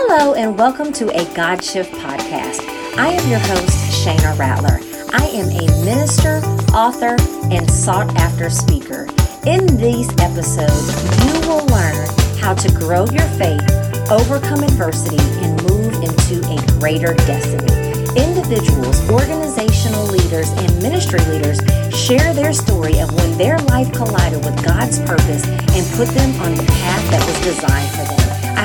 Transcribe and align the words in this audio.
Hello, 0.00 0.34
and 0.34 0.56
welcome 0.56 0.92
to 0.92 1.10
a 1.10 1.24
God 1.34 1.62
Shift 1.62 1.92
podcast. 1.94 2.62
I 2.96 3.08
am 3.08 3.28
your 3.28 3.40
host, 3.40 4.06
Shana 4.06 4.38
Rattler. 4.38 4.78
I 5.12 5.26
am 5.34 5.50
a 5.50 5.66
minister, 5.84 6.38
author, 6.72 7.16
and 7.50 7.68
sought 7.68 8.16
after 8.16 8.48
speaker. 8.48 9.08
In 9.44 9.66
these 9.76 10.08
episodes, 10.22 10.94
you 11.26 11.34
will 11.48 11.66
learn 11.66 12.06
how 12.38 12.54
to 12.54 12.68
grow 12.78 13.06
your 13.10 13.26
faith, 13.42 13.60
overcome 14.08 14.62
adversity, 14.62 15.18
and 15.42 15.60
move 15.68 15.92
into 15.94 16.46
a 16.46 16.78
greater 16.78 17.14
destiny. 17.26 17.90
Individuals, 18.14 19.02
organizational 19.10 20.06
leaders, 20.06 20.48
and 20.52 20.80
ministry 20.80 21.20
leaders 21.26 21.58
share 21.92 22.32
their 22.32 22.52
story 22.52 23.00
of 23.00 23.12
when 23.16 23.36
their 23.36 23.58
life 23.66 23.92
collided 23.92 24.44
with 24.44 24.64
God's 24.64 25.00
purpose 25.00 25.44
and 25.44 25.82
put 25.98 26.06
them 26.14 26.40
on 26.40 26.54
the 26.54 26.62
path 26.62 27.10
that 27.10 27.26
was 27.26 27.44
designed 27.44 27.90
for 27.90 28.04
them. 28.04 28.17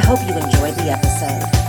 Hope 0.06 0.20
you 0.28 0.36
enjoyed 0.36 0.76
the 0.76 0.92
episode. 0.92 1.64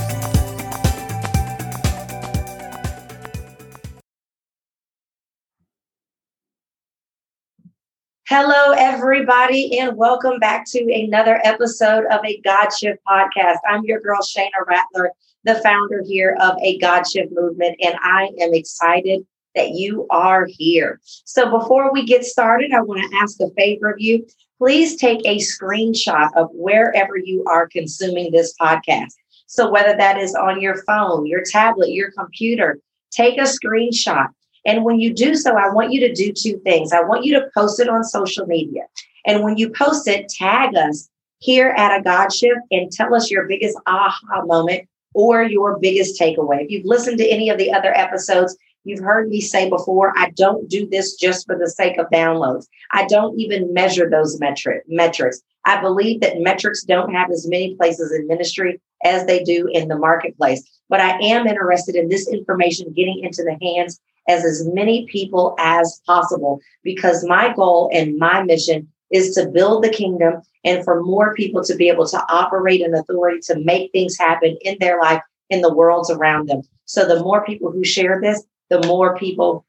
Hello, 8.27 8.73
everybody, 8.73 9.78
and 9.78 9.97
welcome 9.97 10.41
back 10.41 10.65
to 10.70 10.92
another 10.92 11.41
episode 11.45 12.06
of 12.11 12.25
a 12.25 12.41
God 12.41 12.70
Shift 12.70 12.98
podcast. 13.06 13.59
I'm 13.69 13.84
your 13.84 14.01
girl, 14.01 14.20
Shana 14.20 14.66
Rattler, 14.66 15.12
the 15.45 15.55
founder 15.62 16.03
here 16.05 16.37
of 16.41 16.56
a 16.61 16.77
God 16.78 17.05
Shift 17.05 17.30
movement, 17.33 17.77
and 17.80 17.95
I 18.03 18.30
am 18.41 18.53
excited 18.53 19.25
that 19.54 19.70
you 19.70 20.06
are 20.10 20.46
here. 20.48 21.00
So, 21.24 21.50
before 21.50 21.92
we 21.92 22.04
get 22.04 22.24
started, 22.24 22.72
I 22.72 22.80
want 22.80 23.10
to 23.10 23.16
ask 23.18 23.40
a 23.40 23.50
favor 23.56 23.90
of 23.90 24.00
you 24.00 24.27
please 24.58 24.96
take 24.96 25.20
a 25.24 25.38
screenshot 25.38 26.30
of 26.36 26.48
wherever 26.52 27.16
you 27.16 27.44
are 27.50 27.68
consuming 27.68 28.30
this 28.30 28.54
podcast. 28.60 29.12
So, 29.46 29.70
whether 29.70 29.96
that 29.96 30.19
is 30.19 30.34
on 30.34 30.61
your 30.61 30.83
phone, 30.84 31.27
your 31.27 31.42
tablet, 31.44 31.91
your 31.91 32.11
computer, 32.12 32.78
take 33.11 33.38
a 33.38 33.42
screenshot. 33.42 34.28
And 34.66 34.84
when 34.84 34.98
you 34.98 35.12
do 35.12 35.34
so, 35.34 35.56
I 35.56 35.70
want 35.70 35.92
you 35.92 36.00
to 36.00 36.14
do 36.14 36.33
two 36.33 36.58
things. 36.61 36.92
I 36.92 37.02
want 37.02 37.24
you 37.24 37.34
to 37.39 37.50
post 37.55 37.78
it 37.78 37.89
on 37.89 38.02
social 38.05 38.46
media. 38.46 38.83
And 39.27 39.42
when 39.42 39.58
you 39.58 39.70
post 39.70 40.08
it, 40.08 40.28
tag 40.28 40.74
us 40.74 41.08
here 41.39 41.74
at 41.77 41.98
a 41.98 42.02
God 42.02 42.33
Shift 42.33 42.61
and 42.70 42.91
tell 42.91 43.14
us 43.14 43.30
your 43.30 43.46
biggest 43.46 43.78
aha 43.86 44.42
moment 44.44 44.89
or 45.12 45.42
your 45.42 45.78
biggest 45.78 46.18
takeaway. 46.18 46.64
If 46.64 46.70
you've 46.70 46.86
listened 46.86 47.18
to 47.18 47.28
any 47.28 47.50
of 47.50 47.58
the 47.58 47.72
other 47.72 47.94
episodes, 47.96 48.56
You've 48.84 49.00
heard 49.00 49.28
me 49.28 49.40
say 49.40 49.70
before, 49.70 50.12
I 50.16 50.30
don't 50.30 50.68
do 50.68 50.86
this 50.86 51.14
just 51.14 51.46
for 51.46 51.58
the 51.58 51.70
sake 51.70 51.98
of 51.98 52.10
downloads. 52.10 52.66
I 52.92 53.06
don't 53.06 53.38
even 53.40 53.72
measure 53.72 54.08
those 54.08 54.38
metric, 54.38 54.84
metrics. 54.86 55.40
I 55.64 55.80
believe 55.80 56.20
that 56.20 56.40
metrics 56.40 56.84
don't 56.84 57.12
have 57.14 57.30
as 57.30 57.48
many 57.48 57.74
places 57.77 58.12
in 58.12 58.27
ministry 58.27 58.80
as 59.02 59.24
they 59.24 59.42
do 59.42 59.68
in 59.72 59.88
the 59.88 59.98
marketplace. 59.98 60.62
But 60.90 61.00
I 61.00 61.18
am 61.18 61.46
interested 61.46 61.96
in 61.96 62.08
this 62.08 62.28
information 62.28 62.92
getting 62.92 63.24
into 63.24 63.42
the 63.42 63.56
hands 63.62 63.98
as 64.28 64.44
as 64.44 64.68
many 64.72 65.06
people 65.06 65.55
as 65.58 66.02
possible 66.06 66.60
because 66.82 67.27
my 67.27 67.55
goal 67.55 67.90
and 67.92 68.18
my 68.18 68.42
mission 68.42 68.88
is 69.10 69.34
to 69.34 69.48
build 69.48 69.82
the 69.82 69.90
kingdom 69.90 70.42
and 70.64 70.84
for 70.84 71.02
more 71.02 71.34
people 71.34 71.62
to 71.64 71.74
be 71.74 71.88
able 71.88 72.06
to 72.06 72.22
operate 72.28 72.80
in 72.80 72.94
authority 72.94 73.38
to 73.44 73.58
make 73.60 73.92
things 73.92 74.18
happen 74.18 74.56
in 74.62 74.77
their 74.80 75.00
life 75.00 75.22
in 75.50 75.60
the 75.60 75.72
worlds 75.72 76.10
around 76.10 76.48
them. 76.48 76.62
So 76.86 77.06
the 77.06 77.20
more 77.20 77.44
people 77.44 77.70
who 77.70 77.84
share 77.84 78.20
this, 78.20 78.44
the 78.70 78.87
more 78.87 79.17
people 79.17 79.65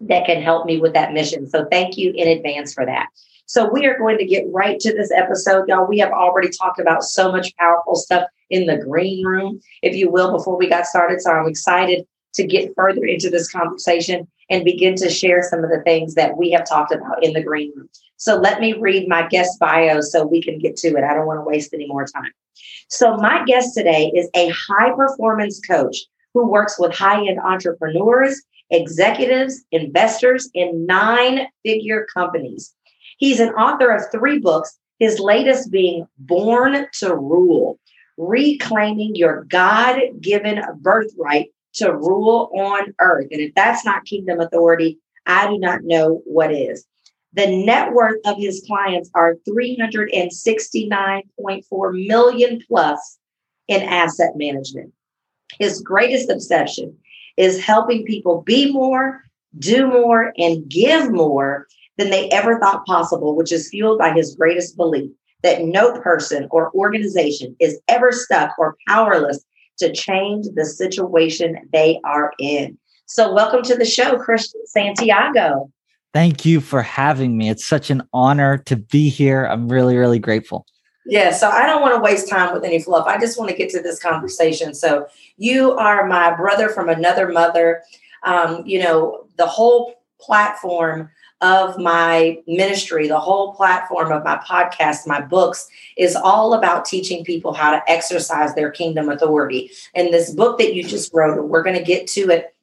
that 0.00 0.26
can 0.26 0.42
help 0.42 0.66
me 0.66 0.78
with 0.78 0.92
that 0.94 1.12
mission. 1.12 1.48
So 1.48 1.66
thank 1.70 1.96
you 1.96 2.12
in 2.14 2.28
advance 2.28 2.74
for 2.74 2.84
that. 2.84 3.08
So 3.46 3.70
we 3.72 3.86
are 3.86 3.98
going 3.98 4.18
to 4.18 4.26
get 4.26 4.44
right 4.52 4.78
to 4.80 4.92
this 4.92 5.10
episode, 5.12 5.68
y'all. 5.68 5.86
We 5.86 5.98
have 5.98 6.10
already 6.10 6.50
talked 6.50 6.80
about 6.80 7.04
so 7.04 7.30
much 7.30 7.54
powerful 7.56 7.94
stuff 7.94 8.24
in 8.50 8.66
the 8.66 8.76
green 8.76 9.24
room, 9.24 9.60
if 9.82 9.94
you 9.94 10.10
will, 10.10 10.32
before 10.32 10.58
we 10.58 10.68
got 10.68 10.86
started. 10.86 11.20
So 11.20 11.30
I'm 11.30 11.48
excited 11.48 12.04
to 12.34 12.46
get 12.46 12.74
further 12.74 13.04
into 13.04 13.30
this 13.30 13.50
conversation 13.50 14.26
and 14.50 14.64
begin 14.64 14.94
to 14.96 15.08
share 15.08 15.42
some 15.42 15.64
of 15.64 15.70
the 15.70 15.82
things 15.84 16.14
that 16.14 16.36
we 16.36 16.50
have 16.50 16.68
talked 16.68 16.92
about 16.92 17.24
in 17.24 17.32
the 17.32 17.42
green 17.42 17.72
room. 17.76 17.88
So 18.16 18.36
let 18.36 18.60
me 18.60 18.72
read 18.74 19.08
my 19.08 19.26
guest 19.28 19.58
bio 19.58 20.00
so 20.00 20.26
we 20.26 20.42
can 20.42 20.58
get 20.58 20.76
to 20.78 20.88
it. 20.88 21.04
I 21.04 21.14
don't 21.14 21.26
want 21.26 21.38
to 21.38 21.44
waste 21.44 21.72
any 21.72 21.86
more 21.86 22.04
time. 22.04 22.32
So 22.88 23.16
my 23.16 23.44
guest 23.44 23.74
today 23.74 24.10
is 24.14 24.28
a 24.34 24.48
high 24.48 24.94
performance 24.94 25.60
coach 25.60 25.98
who 26.36 26.46
works 26.46 26.78
with 26.78 26.94
high 26.94 27.26
end 27.26 27.40
entrepreneurs, 27.40 28.42
executives, 28.70 29.64
investors 29.72 30.50
in 30.52 30.84
nine 30.84 31.46
figure 31.64 32.06
companies. 32.12 32.74
He's 33.16 33.40
an 33.40 33.54
author 33.54 33.90
of 33.90 34.02
three 34.12 34.38
books, 34.38 34.78
his 34.98 35.18
latest 35.18 35.70
being 35.70 36.06
Born 36.18 36.86
to 36.98 37.14
Rule 37.14 37.78
Reclaiming 38.18 39.14
Your 39.14 39.44
God 39.44 39.98
Given 40.20 40.62
Birthright 40.80 41.48
to 41.76 41.96
Rule 41.96 42.50
on 42.54 42.92
Earth. 43.00 43.28
And 43.30 43.40
if 43.40 43.54
that's 43.54 43.86
not 43.86 44.04
kingdom 44.04 44.38
authority, 44.38 44.98
I 45.24 45.46
do 45.46 45.56
not 45.58 45.84
know 45.84 46.20
what 46.26 46.52
is. 46.52 46.84
The 47.32 47.64
net 47.64 47.94
worth 47.94 48.20
of 48.26 48.36
his 48.36 48.62
clients 48.66 49.10
are 49.14 49.36
369.4 49.48 52.06
million 52.06 52.62
plus 52.68 53.18
in 53.68 53.80
asset 53.82 54.32
management. 54.36 54.92
His 55.58 55.80
greatest 55.80 56.30
obsession 56.30 56.96
is 57.36 57.62
helping 57.62 58.04
people 58.04 58.42
be 58.42 58.72
more, 58.72 59.22
do 59.58 59.86
more, 59.86 60.32
and 60.38 60.68
give 60.68 61.12
more 61.12 61.66
than 61.96 62.10
they 62.10 62.28
ever 62.30 62.58
thought 62.58 62.86
possible, 62.86 63.34
which 63.34 63.52
is 63.52 63.70
fueled 63.70 63.98
by 63.98 64.12
his 64.12 64.34
greatest 64.36 64.76
belief 64.76 65.10
that 65.42 65.64
no 65.64 65.98
person 66.00 66.48
or 66.50 66.72
organization 66.74 67.56
is 67.60 67.78
ever 67.88 68.12
stuck 68.12 68.58
or 68.58 68.76
powerless 68.88 69.44
to 69.78 69.92
change 69.92 70.46
the 70.54 70.64
situation 70.64 71.56
they 71.72 72.00
are 72.04 72.32
in. 72.38 72.78
So, 73.06 73.32
welcome 73.32 73.62
to 73.62 73.76
the 73.76 73.84
show, 73.84 74.18
Christian 74.18 74.60
Santiago. 74.66 75.70
Thank 76.12 76.44
you 76.44 76.60
for 76.60 76.82
having 76.82 77.36
me. 77.36 77.50
It's 77.50 77.66
such 77.66 77.90
an 77.90 78.02
honor 78.12 78.58
to 78.58 78.76
be 78.76 79.08
here. 79.08 79.44
I'm 79.44 79.68
really, 79.68 79.96
really 79.96 80.18
grateful. 80.18 80.66
Yeah, 81.08 81.30
so 81.30 81.48
I 81.48 81.66
don't 81.66 81.82
want 81.82 81.94
to 81.94 82.00
waste 82.00 82.28
time 82.28 82.52
with 82.52 82.64
any 82.64 82.82
fluff. 82.82 83.06
I 83.06 83.18
just 83.18 83.38
want 83.38 83.48
to 83.50 83.56
get 83.56 83.70
to 83.70 83.80
this 83.80 84.00
conversation. 84.00 84.74
So 84.74 85.06
you 85.36 85.72
are 85.72 86.06
my 86.06 86.34
brother 86.34 86.68
from 86.68 86.88
another 86.88 87.28
mother. 87.28 87.82
Um, 88.24 88.64
you 88.66 88.80
know, 88.80 89.26
the 89.36 89.46
whole 89.46 89.94
platform 90.18 91.10
of 91.42 91.78
my 91.78 92.38
ministry, 92.48 93.06
the 93.06 93.20
whole 93.20 93.54
platform 93.54 94.10
of 94.10 94.24
my 94.24 94.36
podcast, 94.38 95.06
my 95.06 95.20
books 95.20 95.68
is 95.96 96.16
all 96.16 96.54
about 96.54 96.84
teaching 96.84 97.24
people 97.24 97.52
how 97.52 97.70
to 97.70 97.90
exercise 97.90 98.54
their 98.54 98.70
kingdom 98.70 99.08
authority. 99.08 99.70
And 99.94 100.12
this 100.12 100.32
book 100.32 100.58
that 100.58 100.74
you 100.74 100.82
just 100.82 101.12
wrote, 101.12 101.46
we're 101.46 101.62
going 101.62 101.78
to 101.78 101.84
get 101.84 102.06
to 102.08 102.30
it 102.30 102.55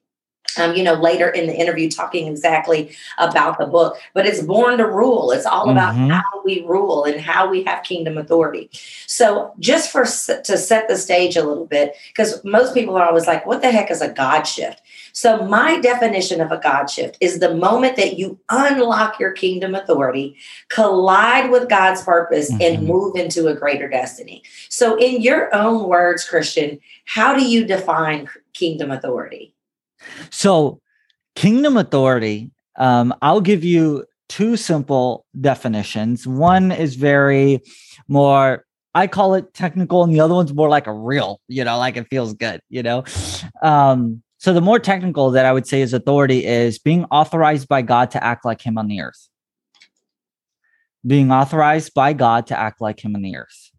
um, 0.57 0.75
you 0.75 0.83
know, 0.83 0.93
later 0.93 1.29
in 1.29 1.47
the 1.47 1.55
interview 1.55 1.89
talking 1.89 2.27
exactly 2.27 2.95
about 3.17 3.57
the 3.57 3.65
book. 3.65 3.97
But 4.13 4.25
it's 4.25 4.41
born 4.41 4.77
to 4.77 4.87
rule. 4.87 5.31
It's 5.31 5.45
all 5.45 5.69
about 5.69 5.95
mm-hmm. 5.95 6.09
how 6.09 6.43
we 6.45 6.63
rule 6.65 7.03
and 7.03 7.19
how 7.19 7.49
we 7.49 7.63
have 7.63 7.83
kingdom 7.83 8.17
authority. 8.17 8.69
So, 9.07 9.53
just 9.59 9.91
for 9.91 10.03
to 10.03 10.57
set 10.57 10.87
the 10.87 10.97
stage 10.97 11.35
a 11.35 11.43
little 11.43 11.65
bit, 11.65 11.95
because 12.07 12.43
most 12.43 12.73
people 12.73 12.95
are 12.97 13.07
always 13.07 13.27
like, 13.27 13.45
"What 13.45 13.61
the 13.61 13.71
heck 13.71 13.91
is 13.91 14.01
a 14.01 14.09
God 14.09 14.43
shift?" 14.43 14.81
So, 15.13 15.45
my 15.45 15.79
definition 15.79 16.41
of 16.41 16.51
a 16.51 16.57
God 16.57 16.89
shift 16.89 17.17
is 17.21 17.39
the 17.39 17.53
moment 17.53 17.95
that 17.97 18.17
you 18.17 18.39
unlock 18.49 19.19
your 19.19 19.31
kingdom 19.31 19.75
authority, 19.75 20.35
collide 20.69 21.51
with 21.51 21.69
God's 21.69 22.01
purpose, 22.01 22.51
mm-hmm. 22.51 22.61
and 22.61 22.87
move 22.87 23.15
into 23.15 23.47
a 23.47 23.55
greater 23.55 23.87
destiny. 23.87 24.43
So, 24.69 24.95
in 24.97 25.21
your 25.21 25.53
own 25.53 25.87
words, 25.87 26.27
Christian, 26.27 26.79
how 27.05 27.35
do 27.35 27.45
you 27.45 27.65
define 27.65 28.27
kingdom 28.53 28.91
authority? 28.91 29.53
So, 30.29 30.81
kingdom 31.35 31.77
authority, 31.77 32.51
um, 32.77 33.13
I'll 33.21 33.41
give 33.41 33.63
you 33.63 34.05
two 34.29 34.57
simple 34.57 35.25
definitions. 35.39 36.25
One 36.27 36.71
is 36.71 36.95
very 36.95 37.61
more, 38.07 38.65
I 38.95 39.07
call 39.07 39.35
it 39.35 39.53
technical, 39.53 40.03
and 40.03 40.13
the 40.13 40.19
other 40.19 40.33
one's 40.33 40.53
more 40.53 40.69
like 40.69 40.87
a 40.87 40.93
real, 40.93 41.39
you 41.47 41.63
know, 41.63 41.77
like 41.77 41.97
it 41.97 42.07
feels 42.09 42.33
good, 42.33 42.61
you 42.69 42.83
know. 42.83 43.03
Um, 43.61 44.23
so, 44.37 44.53
the 44.53 44.61
more 44.61 44.79
technical 44.79 45.31
that 45.31 45.45
I 45.45 45.53
would 45.53 45.67
say 45.67 45.81
is 45.81 45.93
authority 45.93 46.45
is 46.45 46.79
being 46.79 47.05
authorized 47.05 47.67
by 47.67 47.81
God 47.81 48.11
to 48.11 48.23
act 48.23 48.45
like 48.45 48.61
Him 48.61 48.77
on 48.77 48.87
the 48.87 49.01
earth. 49.01 49.29
Being 51.05 51.31
authorized 51.31 51.93
by 51.93 52.13
God 52.13 52.47
to 52.47 52.59
act 52.59 52.81
like 52.81 53.03
Him 53.03 53.15
on 53.15 53.21
the 53.21 53.35
earth. 53.35 53.71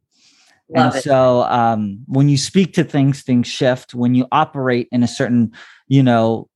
Love 0.69 0.93
and 0.93 0.99
it. 0.99 1.02
so 1.02 1.43
um, 1.43 2.00
when 2.06 2.28
you 2.28 2.38
speak 2.38 2.72
to 2.75 2.84
things, 2.84 3.22
things 3.22 3.46
shift. 3.46 3.94
When 3.94 4.14
you 4.14 4.26
operate 4.32 4.88
in 4.90 5.02
a 5.02 5.08
certain 5.08 5.52
you 5.88 6.02
know 6.02 6.48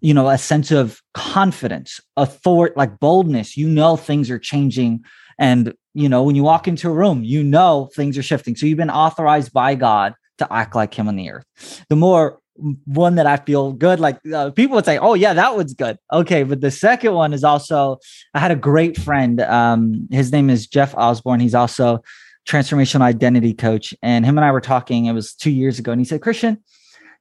you 0.00 0.14
know 0.14 0.28
a 0.28 0.38
sense 0.38 0.70
of 0.70 1.00
confidence 1.14 2.00
authority 2.16 2.74
like 2.76 2.98
boldness. 3.00 3.56
You 3.56 3.68
know 3.68 3.96
things 3.96 4.30
are 4.30 4.38
changing. 4.38 5.04
And 5.38 5.72
you 5.94 6.08
know 6.08 6.22
when 6.22 6.34
you 6.34 6.42
walk 6.42 6.66
into 6.66 6.88
a 6.88 6.92
room 6.92 7.22
you 7.24 7.42
know 7.42 7.90
things 7.94 8.18
are 8.18 8.22
shifting. 8.22 8.56
So 8.56 8.66
you've 8.66 8.78
been 8.78 8.90
authorized 8.90 9.52
by 9.52 9.74
god 9.74 10.14
to 10.38 10.52
act 10.52 10.74
like 10.74 10.94
him 10.94 11.08
on 11.08 11.16
the 11.16 11.30
earth. 11.30 11.44
The 11.88 11.96
more 11.96 12.40
one 12.86 13.14
that 13.14 13.24
i 13.24 13.36
feel 13.36 13.70
good 13.70 14.00
like 14.00 14.18
uh, 14.34 14.50
people 14.50 14.74
would 14.74 14.84
say 14.84 14.98
oh 14.98 15.14
yeah 15.14 15.32
that 15.32 15.54
one's 15.54 15.74
good. 15.74 15.96
Okay 16.12 16.42
but 16.42 16.60
the 16.60 16.72
second 16.72 17.14
one 17.14 17.32
is 17.32 17.44
also 17.44 17.98
i 18.34 18.40
had 18.40 18.50
a 18.50 18.56
great 18.56 18.96
friend 18.96 19.40
um 19.42 20.08
his 20.10 20.32
name 20.32 20.50
is 20.50 20.66
jeff 20.66 20.94
osborne. 20.96 21.40
He's 21.40 21.54
also 21.54 22.02
transformational 22.48 23.02
identity 23.02 23.52
coach, 23.52 23.94
and 24.02 24.24
him 24.24 24.38
and 24.38 24.44
I 24.44 24.50
were 24.50 24.60
talking. 24.60 25.04
It 25.04 25.12
was 25.12 25.34
two 25.34 25.50
years 25.50 25.78
ago, 25.78 25.92
and 25.92 26.00
he 26.00 26.04
said, 26.04 26.22
"Christian, 26.22 26.58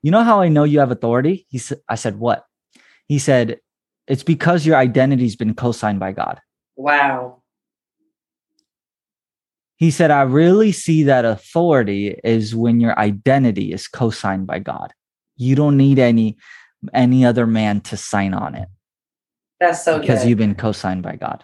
you 0.08 0.12
know 0.12 0.24
how 0.24 0.40
I 0.40 0.48
know 0.48 0.64
you 0.64 0.80
have 0.80 0.90
authority?" 0.90 1.46
He 1.50 1.58
said, 1.58 1.80
"I 1.90 1.96
said 1.96 2.16
what?" 2.18 2.46
He 3.10 3.20
said, 3.20 3.60
"It's 4.08 4.24
because 4.24 4.66
your 4.66 4.78
identity's 4.78 5.36
been 5.36 5.54
co-signed 5.54 6.00
by 6.00 6.14
God." 6.14 6.40
Wow. 6.78 7.44
He 9.76 9.92
said, 9.92 10.10
"I 10.10 10.22
really 10.22 10.72
see 10.72 11.04
that 11.04 11.26
authority 11.26 12.18
is 12.24 12.56
when 12.56 12.80
your 12.80 12.98
identity 12.98 13.74
is 13.74 13.90
co-signed 13.90 14.48
by 14.48 14.60
God. 14.60 14.94
You 15.36 15.56
don't 15.56 15.76
need 15.76 16.00
any 16.00 16.38
any 16.94 17.26
other 17.26 17.46
man 17.46 17.82
to 17.82 17.98
sign 17.98 18.34
on 18.34 18.56
it." 18.56 18.70
That's 19.60 19.84
so 19.84 20.00
because 20.00 20.22
good. 20.22 20.30
you've 20.30 20.38
been 20.38 20.56
co-signed 20.56 21.04
by 21.04 21.18
God. 21.18 21.44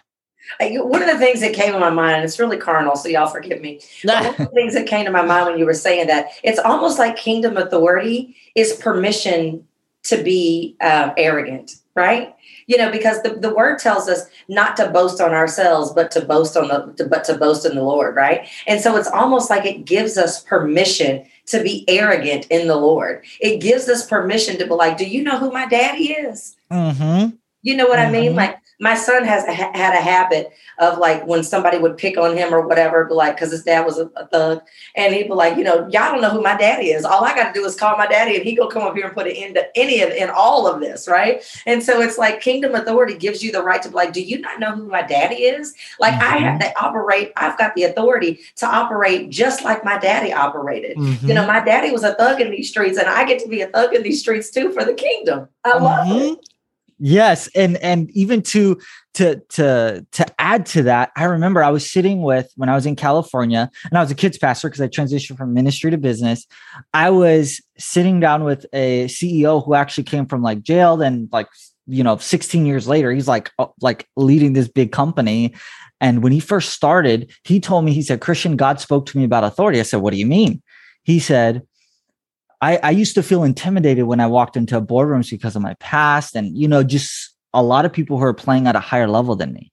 One 0.60 1.02
of 1.02 1.08
the 1.08 1.18
things 1.18 1.40
that 1.40 1.54
came 1.54 1.72
to 1.72 1.78
my 1.78 1.90
mind, 1.90 2.16
and 2.16 2.24
it's 2.24 2.38
really 2.38 2.56
carnal, 2.56 2.96
so 2.96 3.08
y'all 3.08 3.26
forgive 3.28 3.60
me. 3.60 3.80
One 4.04 4.26
of 4.26 4.36
the 4.38 4.46
things 4.46 4.74
that 4.74 4.86
came 4.86 5.04
to 5.06 5.10
my 5.10 5.22
mind 5.22 5.46
when 5.46 5.58
you 5.58 5.66
were 5.66 5.74
saying 5.74 6.06
that, 6.08 6.28
it's 6.42 6.58
almost 6.58 6.98
like 6.98 7.16
kingdom 7.16 7.56
authority 7.56 8.36
is 8.54 8.74
permission 8.74 9.66
to 10.04 10.22
be 10.22 10.76
um, 10.82 11.12
arrogant, 11.16 11.76
right? 11.94 12.34
You 12.66 12.76
know, 12.76 12.90
because 12.90 13.22
the, 13.22 13.30
the 13.30 13.54
word 13.54 13.78
tells 13.78 14.08
us 14.08 14.26
not 14.48 14.76
to 14.76 14.90
boast 14.90 15.20
on 15.20 15.32
ourselves, 15.32 15.92
but 15.92 16.10
to 16.12 16.20
boast 16.20 16.56
on 16.56 16.68
the 16.68 16.92
to, 16.98 17.08
but 17.08 17.24
to 17.24 17.36
boast 17.38 17.64
in 17.66 17.74
the 17.74 17.82
Lord, 17.82 18.14
right? 18.14 18.46
And 18.66 18.80
so 18.80 18.96
it's 18.96 19.08
almost 19.08 19.48
like 19.50 19.64
it 19.64 19.84
gives 19.86 20.16
us 20.18 20.42
permission 20.42 21.24
to 21.46 21.62
be 21.62 21.84
arrogant 21.88 22.46
in 22.50 22.68
the 22.68 22.76
Lord. 22.76 23.24
It 23.40 23.60
gives 23.60 23.88
us 23.88 24.06
permission 24.06 24.58
to 24.58 24.64
be 24.66 24.72
like, 24.72 24.96
"Do 24.98 25.04
you 25.06 25.22
know 25.22 25.38
who 25.38 25.50
my 25.52 25.66
daddy 25.66 26.12
is?" 26.12 26.56
Mm-hmm. 26.70 27.36
You 27.62 27.76
know 27.76 27.86
what 27.86 27.98
Mhm. 27.98 28.08
I 28.08 28.10
mean? 28.10 28.34
Like 28.34 28.58
my 28.80 28.94
son 28.94 29.24
has 29.24 29.44
ha- 29.46 29.70
had 29.74 29.94
a 29.94 30.00
habit 30.00 30.52
of 30.78 30.98
like 30.98 31.26
when 31.26 31.42
somebody 31.42 31.78
would 31.78 31.96
pick 31.96 32.18
on 32.18 32.36
him 32.36 32.52
or 32.52 32.66
whatever, 32.66 33.04
be 33.04 33.14
like, 33.14 33.36
because 33.36 33.52
his 33.52 33.62
dad 33.62 33.84
was 33.84 33.98
a, 33.98 34.06
a 34.16 34.26
thug, 34.26 34.62
and 34.96 35.14
he'd 35.14 35.28
be 35.28 35.34
like, 35.34 35.56
you 35.56 35.64
know, 35.64 35.88
y'all 35.88 36.12
don't 36.12 36.20
know 36.20 36.30
who 36.30 36.42
my 36.42 36.56
daddy 36.56 36.86
is. 36.86 37.04
All 37.04 37.24
I 37.24 37.34
got 37.34 37.52
to 37.52 37.58
do 37.58 37.64
is 37.64 37.76
call 37.76 37.96
my 37.96 38.06
daddy, 38.06 38.36
and 38.36 38.44
he 38.44 38.54
go 38.54 38.68
come 38.68 38.82
up 38.82 38.94
here 38.94 39.06
and 39.06 39.14
put 39.14 39.26
an 39.26 39.34
end 39.36 39.54
to 39.54 39.66
any 39.76 40.02
of 40.02 40.10
in 40.10 40.30
all 40.30 40.66
of 40.66 40.80
this, 40.80 41.08
right? 41.08 41.42
And 41.66 41.82
so 41.82 42.00
it's 42.00 42.18
like 42.18 42.40
kingdom 42.40 42.74
authority 42.74 43.16
gives 43.16 43.42
you 43.42 43.52
the 43.52 43.62
right 43.62 43.82
to 43.82 43.88
be 43.88 43.94
like, 43.94 44.12
do 44.12 44.22
you 44.22 44.40
not 44.40 44.60
know 44.60 44.74
who 44.74 44.88
my 44.88 45.02
daddy 45.02 45.36
is? 45.36 45.74
Like 46.00 46.14
I 46.14 46.38
have 46.38 46.60
to 46.60 46.82
operate. 46.82 47.32
I've 47.36 47.58
got 47.58 47.74
the 47.74 47.84
authority 47.84 48.40
to 48.56 48.66
operate 48.66 49.30
just 49.30 49.64
like 49.64 49.84
my 49.84 49.98
daddy 49.98 50.32
operated. 50.32 50.96
Mm-hmm. 50.96 51.28
You 51.28 51.34
know, 51.34 51.46
my 51.46 51.64
daddy 51.64 51.90
was 51.90 52.02
a 52.02 52.14
thug 52.14 52.40
in 52.40 52.50
these 52.50 52.68
streets, 52.68 52.98
and 52.98 53.08
I 53.08 53.24
get 53.24 53.42
to 53.42 53.48
be 53.48 53.60
a 53.60 53.68
thug 53.68 53.94
in 53.94 54.02
these 54.02 54.20
streets 54.20 54.50
too 54.50 54.72
for 54.72 54.84
the 54.84 54.94
kingdom. 54.94 55.48
I 55.64 55.78
love 55.78 56.06
it. 56.10 56.53
Yes, 57.06 57.50
and 57.54 57.76
and 57.82 58.10
even 58.12 58.40
to 58.44 58.80
to 59.12 59.38
to 59.50 60.06
to 60.10 60.26
add 60.40 60.64
to 60.64 60.84
that, 60.84 61.10
I 61.18 61.24
remember 61.24 61.62
I 61.62 61.68
was 61.68 61.92
sitting 61.92 62.22
with 62.22 62.50
when 62.56 62.70
I 62.70 62.74
was 62.74 62.86
in 62.86 62.96
California, 62.96 63.70
and 63.90 63.98
I 63.98 64.00
was 64.00 64.10
a 64.10 64.14
kids 64.14 64.38
pastor 64.38 64.70
because 64.70 64.80
I 64.80 64.88
transitioned 64.88 65.36
from 65.36 65.52
ministry 65.52 65.90
to 65.90 65.98
business. 65.98 66.46
I 66.94 67.10
was 67.10 67.60
sitting 67.76 68.20
down 68.20 68.44
with 68.44 68.64
a 68.72 69.04
CEO 69.04 69.62
who 69.62 69.74
actually 69.74 70.04
came 70.04 70.24
from 70.24 70.40
like 70.40 70.62
jail, 70.62 71.02
and 71.02 71.28
like 71.30 71.48
you 71.86 72.02
know, 72.02 72.16
16 72.16 72.64
years 72.64 72.88
later, 72.88 73.12
he's 73.12 73.28
like 73.28 73.50
uh, 73.58 73.66
like 73.82 74.08
leading 74.16 74.54
this 74.54 74.68
big 74.68 74.90
company. 74.90 75.54
And 76.00 76.22
when 76.22 76.32
he 76.32 76.40
first 76.40 76.70
started, 76.70 77.30
he 77.44 77.60
told 77.60 77.84
me, 77.84 77.92
he 77.92 78.00
said, 78.00 78.22
Christian, 78.22 78.56
God 78.56 78.80
spoke 78.80 79.04
to 79.06 79.18
me 79.18 79.24
about 79.24 79.44
authority. 79.44 79.78
I 79.78 79.82
said, 79.82 80.00
What 80.00 80.14
do 80.14 80.18
you 80.18 80.26
mean? 80.26 80.62
He 81.02 81.20
said, 81.20 81.66
I, 82.64 82.80
I 82.82 82.90
used 82.92 83.14
to 83.16 83.22
feel 83.22 83.44
intimidated 83.44 84.04
when 84.04 84.20
I 84.20 84.26
walked 84.26 84.56
into 84.56 84.80
boardrooms 84.80 85.30
because 85.30 85.54
of 85.54 85.60
my 85.60 85.74
past 85.80 86.34
and, 86.34 86.56
you 86.56 86.66
know, 86.66 86.82
just 86.82 87.34
a 87.52 87.62
lot 87.62 87.84
of 87.84 87.92
people 87.92 88.16
who 88.16 88.24
are 88.24 88.32
playing 88.32 88.66
at 88.66 88.74
a 88.74 88.80
higher 88.80 89.06
level 89.06 89.36
than 89.36 89.52
me. 89.52 89.70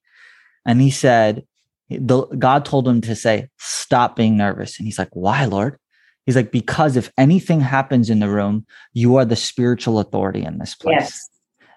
And 0.66 0.78
he 0.78 0.90
said, 0.90 1.46
the, 1.88 2.26
God 2.26 2.66
told 2.66 2.86
him 2.86 3.00
to 3.00 3.16
say, 3.16 3.48
stop 3.58 4.14
being 4.14 4.36
nervous. 4.36 4.78
And 4.78 4.86
he's 4.86 4.98
like, 4.98 5.08
why, 5.12 5.46
Lord? 5.46 5.78
He's 6.26 6.36
like, 6.36 6.52
because 6.52 6.98
if 6.98 7.10
anything 7.16 7.62
happens 7.62 8.10
in 8.10 8.20
the 8.20 8.28
room, 8.28 8.66
you 8.92 9.16
are 9.16 9.24
the 9.24 9.36
spiritual 9.36 9.98
authority 9.98 10.44
in 10.44 10.58
this 10.58 10.74
place. 10.74 10.94
Yes. 11.00 11.28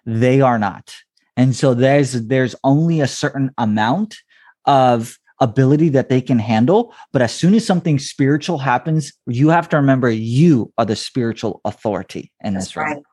They 0.05 0.41
are 0.41 0.59
not. 0.59 0.93
And 1.37 1.55
so 1.55 1.73
there's 1.73 2.11
there's 2.27 2.55
only 2.63 2.99
a 2.99 3.07
certain 3.07 3.51
amount 3.57 4.17
of 4.65 5.17
ability 5.41 5.89
that 5.89 6.09
they 6.09 6.21
can 6.21 6.39
handle. 6.39 6.93
But 7.11 7.21
as 7.21 7.33
soon 7.33 7.53
as 7.53 7.65
something 7.65 7.99
spiritual 7.99 8.57
happens, 8.57 9.11
you 9.27 9.49
have 9.49 9.69
to 9.69 9.77
remember 9.77 10.09
you 10.09 10.71
are 10.77 10.85
the 10.85 10.95
spiritual 10.95 11.61
authority 11.65 12.31
in 12.43 12.53
That's 12.53 12.67
this 12.67 12.77
room. 12.77 12.85
right. 12.85 13.03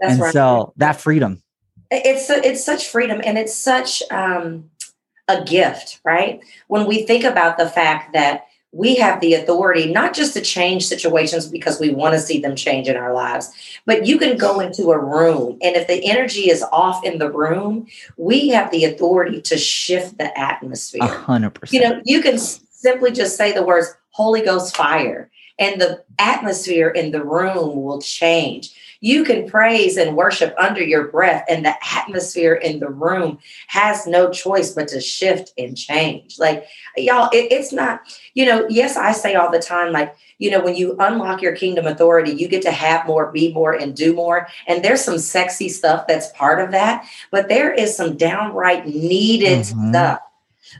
That's 0.00 0.12
and 0.12 0.20
right. 0.20 0.32
so 0.32 0.72
that 0.76 1.00
freedom. 1.00 1.42
it's 1.90 2.28
it's 2.30 2.64
such 2.64 2.88
freedom 2.88 3.20
and 3.24 3.38
it's 3.38 3.54
such 3.54 4.02
um, 4.10 4.70
a 5.28 5.42
gift, 5.44 6.00
right? 6.04 6.40
When 6.68 6.86
we 6.86 7.04
think 7.04 7.24
about 7.24 7.58
the 7.58 7.68
fact 7.68 8.12
that 8.12 8.47
we 8.72 8.96
have 8.96 9.20
the 9.20 9.34
authority 9.34 9.90
not 9.90 10.14
just 10.14 10.34
to 10.34 10.40
change 10.40 10.86
situations 10.86 11.46
because 11.46 11.80
we 11.80 11.90
want 11.90 12.14
to 12.14 12.20
see 12.20 12.38
them 12.38 12.54
change 12.54 12.86
in 12.88 12.96
our 12.96 13.14
lives, 13.14 13.52
but 13.86 14.06
you 14.06 14.18
can 14.18 14.36
go 14.36 14.60
into 14.60 14.90
a 14.90 14.98
room 14.98 15.58
and 15.62 15.74
if 15.74 15.86
the 15.86 16.04
energy 16.08 16.50
is 16.50 16.62
off 16.70 17.04
in 17.04 17.18
the 17.18 17.30
room, 17.30 17.86
we 18.16 18.48
have 18.48 18.70
the 18.70 18.84
authority 18.84 19.40
to 19.42 19.56
shift 19.56 20.18
the 20.18 20.38
atmosphere. 20.38 21.02
A 21.02 21.06
hundred 21.06 21.50
percent. 21.50 21.82
You 21.82 21.88
know, 21.88 22.02
you 22.04 22.20
can 22.20 22.38
simply 22.38 23.10
just 23.10 23.36
say 23.36 23.52
the 23.52 23.64
words 23.64 23.94
Holy 24.10 24.42
Ghost 24.42 24.76
fire, 24.76 25.30
and 25.58 25.80
the 25.80 26.04
atmosphere 26.18 26.88
in 26.88 27.12
the 27.12 27.24
room 27.24 27.82
will 27.82 28.00
change. 28.00 28.74
You 29.00 29.24
can 29.24 29.48
praise 29.48 29.96
and 29.96 30.16
worship 30.16 30.54
under 30.58 30.82
your 30.82 31.08
breath, 31.08 31.44
and 31.48 31.64
the 31.64 31.74
atmosphere 31.96 32.54
in 32.54 32.80
the 32.80 32.88
room 32.88 33.38
has 33.68 34.06
no 34.06 34.30
choice 34.30 34.72
but 34.72 34.88
to 34.88 35.00
shift 35.00 35.52
and 35.56 35.76
change. 35.76 36.38
Like, 36.38 36.64
y'all, 36.96 37.28
it, 37.32 37.52
it's 37.52 37.72
not, 37.72 38.00
you 38.34 38.44
know, 38.44 38.66
yes, 38.68 38.96
I 38.96 39.12
say 39.12 39.34
all 39.34 39.50
the 39.50 39.60
time, 39.60 39.92
like, 39.92 40.16
you 40.38 40.50
know, 40.50 40.60
when 40.60 40.76
you 40.76 40.96
unlock 40.98 41.42
your 41.42 41.54
kingdom 41.54 41.86
authority, 41.86 42.32
you 42.32 42.48
get 42.48 42.62
to 42.62 42.70
have 42.72 43.06
more, 43.06 43.30
be 43.30 43.52
more, 43.52 43.72
and 43.72 43.94
do 43.94 44.14
more. 44.14 44.48
And 44.66 44.84
there's 44.84 45.04
some 45.04 45.18
sexy 45.18 45.68
stuff 45.68 46.06
that's 46.06 46.30
part 46.32 46.60
of 46.60 46.70
that, 46.72 47.04
but 47.30 47.48
there 47.48 47.72
is 47.72 47.96
some 47.96 48.16
downright 48.16 48.86
needed 48.86 49.60
Mhm. 49.60 49.90
stuff. 49.90 50.20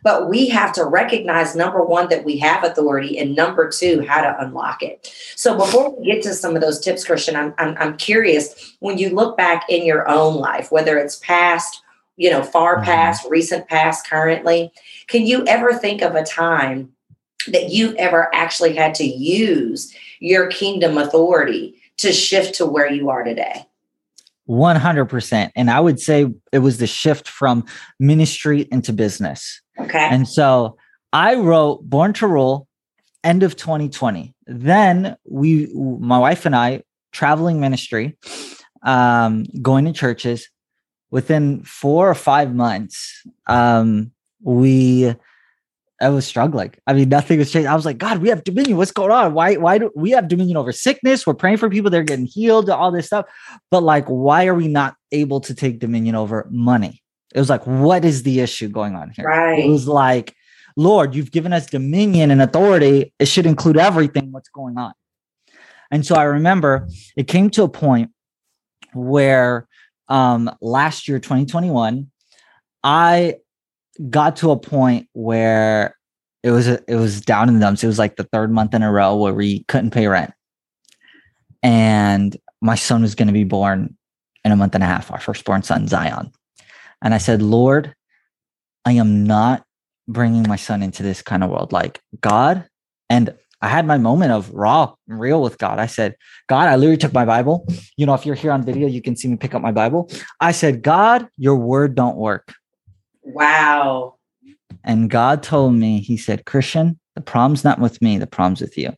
But 0.03 0.29
we 0.29 0.49
have 0.49 0.73
to 0.75 0.85
recognize 0.85 1.57
number 1.57 1.83
one, 1.83 2.09
that 2.09 2.25
we 2.25 2.39
have 2.39 2.65
authority, 2.65 3.19
and 3.19 3.35
number 3.35 3.69
two, 3.69 4.05
how 4.07 4.21
to 4.23 4.41
unlock 4.45 4.83
it. 4.83 5.13
So 5.37 5.57
before 5.57 5.95
we 5.99 6.07
get 6.07 6.23
to 6.25 6.35
some 6.35 6.55
of 6.55 6.63
those 6.63 6.81
tips, 6.81 7.05
Christian, 7.05 7.37
I'm, 7.37 7.55
I'm, 7.59 7.77
I'm 7.79 7.97
curious 7.97 8.75
when 8.81 8.99
you 8.99 9.11
look 9.11 9.37
back 9.37 9.65
in 9.69 9.85
your 9.85 10.09
own 10.09 10.37
life, 10.37 10.71
whether 10.71 10.99
it's 10.99 11.17
past, 11.17 11.83
you 12.17 12.31
know, 12.31 12.43
far 12.43 12.79
Mhm. 12.79 12.85
past, 12.85 13.27
recent 13.31 13.69
past, 13.69 14.09
currently, 14.09 14.73
can 15.07 15.25
you 15.27 15.45
ever 15.47 15.73
think 15.73 16.03
of 16.03 16.15
a 16.15 16.25
time 16.25 16.93
that 17.47 17.71
you've 17.71 17.95
ever 17.95 18.29
actually 18.35 18.75
had 18.75 18.95
to 18.97 19.05
use 19.05 19.95
your 20.21 20.49
kingdom 20.49 20.99
authority 20.99 21.81
to 21.99 22.13
shift 22.13 22.55
to 22.57 22.67
where 22.67 22.91
you 22.91 23.09
are 23.09 23.23
today? 23.23 23.68
100%. 24.49 25.51
And 25.55 25.71
I 25.71 25.81
would 25.81 26.01
say 26.01 26.27
it 26.53 26.59
was 26.61 26.79
the 26.79 26.87
shift 26.87 27.29
from 27.29 27.65
ministry 28.01 28.67
into 28.73 28.93
business. 28.93 29.61
Okay. 29.79 29.99
And 29.99 30.27
so 30.29 30.77
I 31.13 31.35
wrote 31.35 31.83
Born 31.83 32.13
to 32.15 32.27
Rule 32.27 32.67
end 33.25 33.43
of 33.43 33.57
2020. 33.57 34.35
Then 34.47 35.17
we, 35.29 35.69
my 35.75 36.19
wife 36.19 36.47
and 36.47 36.57
I, 36.57 36.83
traveling 37.13 37.61
ministry, 37.61 38.17
um, 38.83 39.45
going 39.61 39.85
to 39.85 39.93
churches. 39.93 40.49
Within 41.11 41.63
four 41.63 42.11
or 42.11 42.15
five 42.15 42.55
months, 42.55 43.23
um, 43.47 44.13
we 44.43 45.15
I 46.01 46.11
was 46.11 46.27
struggling. 46.27 46.75
I 46.87 46.93
mean, 46.93 47.09
nothing 47.09 47.39
was 47.39 47.51
changed. 47.51 47.69
I 47.69 47.75
was 47.75 47.85
like, 47.85 47.99
God, 47.99 48.19
we 48.19 48.29
have 48.29 48.45
dominion. 48.45 48.77
What's 48.77 48.93
going 48.93 49.11
on? 49.11 49.35
Why, 49.35 49.57
why 49.57 49.79
do 49.79 49.91
we 49.97 50.11
have 50.11 50.29
dominion 50.29 50.57
over 50.57 50.71
sickness? 50.71 51.27
We're 51.27 51.35
praying 51.35 51.57
for 51.57 51.69
people, 51.69 51.91
they're 51.91 52.05
getting 52.05 52.27
healed, 52.27 52.71
all 52.71 52.93
this 52.93 53.07
stuff. 53.07 53.27
But 53.71 53.83
like, 53.83 54.07
why 54.07 54.47
are 54.47 54.55
we 54.55 54.69
not 54.69 54.95
able 55.11 55.41
to 55.41 55.55
take 55.55 55.81
dominion 55.81 56.15
over 56.15 56.47
money? 56.51 57.03
It 57.35 57.39
was 57.39 57.51
like, 57.51 57.67
what 57.67 58.05
is 58.05 58.23
the 58.23 58.41
issue 58.41 58.69
going 58.69 58.95
on 58.95 59.11
here? 59.11 59.25
Right. 59.25 59.65
It 59.65 59.69
was 59.69 59.89
like, 59.89 60.35
Lord, 60.77 61.15
you've 61.15 61.33
given 61.33 61.53
us 61.53 61.67
dominion 61.67 62.31
and 62.31 62.41
authority. 62.41 63.13
It 63.19 63.27
should 63.27 63.47
include 63.47 63.77
everything, 63.77 64.31
what's 64.31 64.49
going 64.49 64.79
on. 64.79 64.93
And 65.91 66.07
so 66.07 66.15
I 66.15 66.25
remember 66.25 66.89
it 67.17 67.25
came 67.25 67.51
to 67.51 67.65
a 67.65 67.69
point 67.69 68.11
where 68.95 69.67
um 70.09 70.51
last 70.61 71.09
year, 71.09 71.19
2021, 71.19 72.11
I 72.85 73.35
got 74.11 74.37
to 74.37 74.51
a 74.51 74.57
point 74.59 75.09
where 75.13 75.97
it 76.43 76.51
was 76.51 76.69
it 76.69 76.85
was 76.89 77.21
down 77.21 77.49
in 77.49 77.55
the 77.55 77.61
dumps. 77.61 77.83
It 77.83 77.89
was 77.89 77.99
like 77.99 78.17
the 78.17 78.25
third 78.25 78.51
month 78.51 78.75
in 78.75 78.83
a 78.83 78.93
row 78.93 79.17
where 79.17 79.35
we 79.35 79.65
couldn't 79.65 79.91
pay 79.91 80.07
rent, 80.07 80.33
and 81.63 82.37
my 82.61 82.75
son 82.75 83.03
was 83.03 83.15
going 83.15 83.29
to 83.29 83.35
be 83.35 83.45
born 83.45 83.97
in 84.45 84.53
a 84.53 84.57
month 84.57 84.75
and 84.75 84.85
a 84.85 84.87
half. 84.87 85.11
Our 85.11 85.21
firstborn 85.21 85.63
son, 85.63 85.89
Zion, 85.89 86.31
and 87.03 87.15
I 87.15 87.19
said, 87.19 87.43
Lord, 87.43 87.95
I 88.85 88.93
am 88.93 89.25
not 89.25 89.65
bringing 90.07 90.49
my 90.49 90.57
son 90.57 90.83
into 90.83 91.03
this 91.03 91.23
kind 91.23 91.43
of 91.43 91.51
world. 91.51 91.73
Like 91.73 92.01
God, 92.21 92.65
and 93.11 93.35
I 93.61 93.69
had 93.69 93.87
my 93.87 93.99
moment 93.99 94.33
of 94.33 94.53
raw, 94.53 94.95
real 95.09 95.43
with 95.43 95.59
God. 95.59 95.81
I 95.81 95.87
said, 95.87 96.15
God, 96.49 96.69
I 96.69 96.77
literally 96.77 96.97
took 96.97 97.13
my 97.13 97.25
Bible. 97.25 97.67
You 97.97 98.07
know, 98.07 98.15
if 98.15 98.25
you're 98.25 98.37
here 98.37 98.53
on 98.53 98.63
video, 98.63 98.87
you 98.87 99.03
can 99.03 99.17
see 99.17 99.27
me 99.27 99.37
pick 99.37 99.55
up 99.55 99.63
my 99.63 99.73
Bible. 99.73 100.11
I 100.41 100.53
said, 100.53 100.83
God, 100.83 101.29
your 101.37 101.57
word 101.57 101.97
don't 101.97 102.17
work. 102.17 102.55
Wow. 103.29 104.15
And 104.85 105.11
God 105.11 105.43
told 105.43 105.75
me, 105.75 106.01
He 106.01 106.17
said, 106.17 106.47
Christian, 106.47 106.99
The 107.15 107.21
problem's 107.21 107.65
not 107.65 107.79
with 107.79 108.01
me, 108.01 108.19
the 108.19 108.27
problem's 108.27 108.61
with 108.61 108.77
you. 108.79 108.93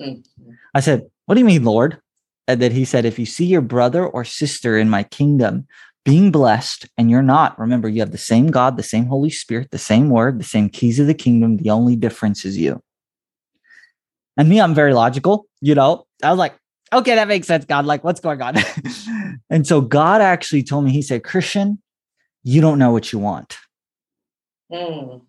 Mm-hmm. 0.00 0.50
I 0.74 0.80
said, 0.80 1.08
What 1.26 1.34
do 1.34 1.40
you 1.40 1.46
mean, 1.46 1.64
Lord? 1.64 1.98
And 2.46 2.60
then 2.60 2.72
he 2.72 2.84
said, 2.84 3.04
If 3.04 3.18
you 3.18 3.26
see 3.26 3.46
your 3.46 3.60
brother 3.60 4.06
or 4.06 4.24
sister 4.24 4.76
in 4.76 4.90
my 4.90 5.04
kingdom 5.04 5.66
being 6.04 6.30
blessed 6.30 6.88
and 6.96 7.10
you're 7.10 7.22
not, 7.22 7.58
remember, 7.58 7.88
you 7.88 8.00
have 8.00 8.12
the 8.12 8.18
same 8.18 8.50
God, 8.50 8.76
the 8.76 8.82
same 8.82 9.06
Holy 9.06 9.30
Spirit, 9.30 9.70
the 9.70 9.78
same 9.78 10.10
word, 10.10 10.38
the 10.38 10.44
same 10.44 10.68
keys 10.68 10.98
of 10.98 11.06
the 11.06 11.14
kingdom. 11.14 11.58
The 11.58 11.70
only 11.70 11.96
difference 11.96 12.44
is 12.44 12.58
you. 12.58 12.82
And 14.36 14.48
me, 14.48 14.60
I'm 14.60 14.74
very 14.74 14.94
logical, 14.94 15.46
you 15.60 15.74
know. 15.74 16.06
I 16.22 16.30
was 16.30 16.38
like, 16.38 16.54
okay, 16.92 17.14
that 17.14 17.28
makes 17.28 17.46
sense, 17.46 17.64
God. 17.64 17.84
Like, 17.84 18.02
what's 18.02 18.20
going 18.20 18.40
on? 18.42 18.56
and 19.50 19.66
so 19.66 19.80
God 19.80 20.20
actually 20.20 20.62
told 20.62 20.84
me, 20.84 20.92
He 20.92 21.02
said, 21.02 21.22
Christian, 21.24 21.80
you 22.42 22.60
don't 22.60 22.78
know 22.78 22.90
what 22.90 23.12
you 23.12 23.18
want. 23.18 23.58
Mm. 24.70 25.22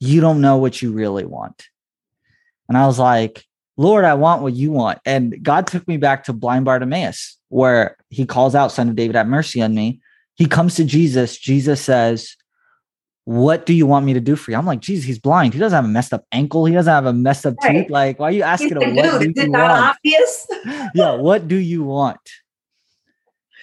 You 0.00 0.20
don't 0.20 0.40
know 0.40 0.58
what 0.58 0.82
you 0.82 0.92
really 0.92 1.24
want. 1.24 1.66
And 2.68 2.76
I 2.78 2.86
was 2.86 2.98
like, 2.98 3.44
Lord, 3.76 4.04
I 4.04 4.14
want 4.14 4.42
what 4.42 4.54
you 4.54 4.70
want. 4.70 4.98
And 5.04 5.42
God 5.42 5.66
took 5.66 5.86
me 5.88 5.96
back 5.96 6.24
to 6.24 6.32
blind 6.32 6.64
Bartimaeus, 6.64 7.38
where 7.48 7.96
he 8.08 8.24
calls 8.26 8.54
out, 8.54 8.72
Son 8.72 8.88
of 8.88 8.96
David, 8.96 9.16
have 9.16 9.26
mercy 9.26 9.60
on 9.62 9.74
me. 9.74 10.00
He 10.36 10.46
comes 10.46 10.76
to 10.76 10.84
Jesus. 10.84 11.36
Jesus 11.38 11.80
says, 11.80 12.36
What 13.24 13.66
do 13.66 13.72
you 13.74 13.86
want 13.86 14.06
me 14.06 14.14
to 14.14 14.20
do 14.20 14.36
for 14.36 14.50
you? 14.50 14.56
I'm 14.56 14.66
like, 14.66 14.80
Jesus, 14.80 15.04
he's 15.04 15.18
blind. 15.18 15.54
He 15.54 15.60
doesn't 15.60 15.74
have 15.76 15.84
a 15.84 15.88
messed 15.88 16.12
up 16.12 16.24
ankle. 16.32 16.64
He 16.66 16.74
doesn't 16.74 16.92
have 16.92 17.06
a 17.06 17.12
messed 17.12 17.46
up 17.46 17.54
Right. 17.62 17.76
tooth. 17.76 17.90
Like, 17.90 18.18
why 18.18 18.28
are 18.28 18.32
you 18.32 18.42
asking 18.54 18.76
him, 18.76 18.94
What 18.94 19.04
do 19.20 19.26
is 19.26 19.32
it 19.36 19.50
not 19.50 19.70
want? 19.70 19.96
obvious? 19.96 20.46
yeah, 20.94 21.14
what 21.14 21.48
do 21.48 21.56
you 21.56 21.82
want? 21.84 22.20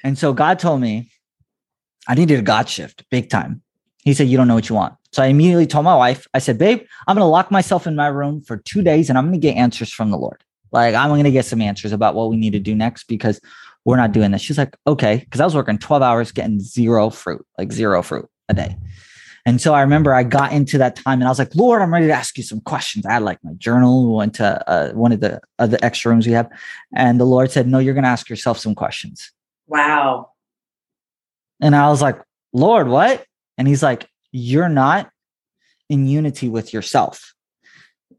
And 0.04 0.18
so 0.18 0.34
God 0.34 0.60
told 0.60 0.82
me 0.82 1.12
I 2.08 2.16
needed 2.16 2.40
a 2.40 2.42
God 2.42 2.68
shift 2.68 3.06
big 3.12 3.30
time. 3.30 3.62
He 4.04 4.14
said, 4.14 4.28
You 4.28 4.38
don't 4.38 4.48
know 4.48 4.56
what 4.56 4.70
you 4.70 4.76
want. 4.76 4.96
So 5.12 5.22
I 5.22 5.28
immediately 5.28 5.68
told 5.68 5.86
my 5.86 5.96
wife, 5.96 6.28
I 6.34 6.40
said, 6.40 6.58
Babe, 6.58 6.86
I'm 7.08 7.16
going 7.16 7.26
to 7.26 7.30
lock 7.30 7.52
myself 7.52 7.88
in 7.88 7.96
my 7.96 8.08
room 8.08 8.42
for 8.42 8.58
two 8.58 8.82
days 8.82 9.10
and 9.10 9.18
I'm 9.18 9.26
going 9.26 9.40
to 9.40 9.48
get 9.48 9.56
answers 9.56 9.92
from 9.92 10.12
the 10.12 10.18
Lord. 10.18 10.44
Like, 10.72 10.96
I'm 10.96 11.10
going 11.10 11.24
to 11.26 11.32
get 11.32 11.46
some 11.46 11.62
answers 11.62 11.92
about 11.92 12.16
what 12.16 12.30
we 12.30 12.38
need 12.38 12.54
to 12.54 12.60
do 12.60 12.76
next 12.76 13.06
because 13.06 13.42
we're 13.84 13.98
not 13.98 14.14
doing 14.14 14.32
this. 14.32 14.42
She's 14.42 14.58
like, 14.58 14.76
Okay. 14.88 15.18
Because 15.18 15.42
I 15.42 15.46
was 15.46 15.56
working 15.56 15.78
12 15.78 16.02
hours 16.02 16.32
getting 16.32 16.60
zero 16.60 17.10
fruit, 17.10 17.46
like 17.58 17.72
zero 17.72 18.02
fruit 18.02 18.30
a 18.50 18.54
day. 18.54 18.78
And 19.46 19.60
so 19.60 19.74
I 19.74 19.82
remember 19.82 20.14
I 20.14 20.24
got 20.24 20.52
into 20.52 20.78
that 20.78 20.96
time 20.96 21.20
and 21.20 21.24
I 21.24 21.30
was 21.30 21.40
like, 21.40 21.56
Lord, 21.56 21.82
I'm 21.82 21.92
ready 21.92 22.08
to 22.08 22.14
ask 22.14 22.38
you 22.38 22.44
some 22.44 22.62
questions. 22.62 23.06
I 23.06 23.14
had 23.14 23.24
like 23.24 23.44
my 23.44 23.54
journal, 23.54 24.08
we 24.08 24.16
went 24.16 24.36
to 24.36 24.70
uh, 24.70 24.92
one 24.92 25.12
of 25.12 25.20
the 25.20 25.42
other 25.58 25.80
extra 25.82 26.12
rooms 26.12 26.28
we 26.28 26.34
have. 26.34 26.50
And 26.96 27.20
the 27.20 27.26
Lord 27.26 27.52
said, 27.52 27.68
No, 27.68 27.80
you're 27.80 27.96
going 27.96 28.04
to 28.04 28.10
ask 28.10 28.30
yourself 28.30 28.60
some 28.60 28.76
questions. 28.76 29.32
Wow. 29.68 30.30
And 31.60 31.76
I 31.76 31.90
was 31.90 32.02
like, 32.02 32.22
Lord, 32.54 32.88
what? 32.88 33.26
And 33.62 33.68
he's 33.68 33.84
like, 33.84 34.10
You're 34.32 34.70
not 34.70 35.12
in 35.88 36.08
unity 36.08 36.50
with 36.50 36.74
yourself. 36.74 37.36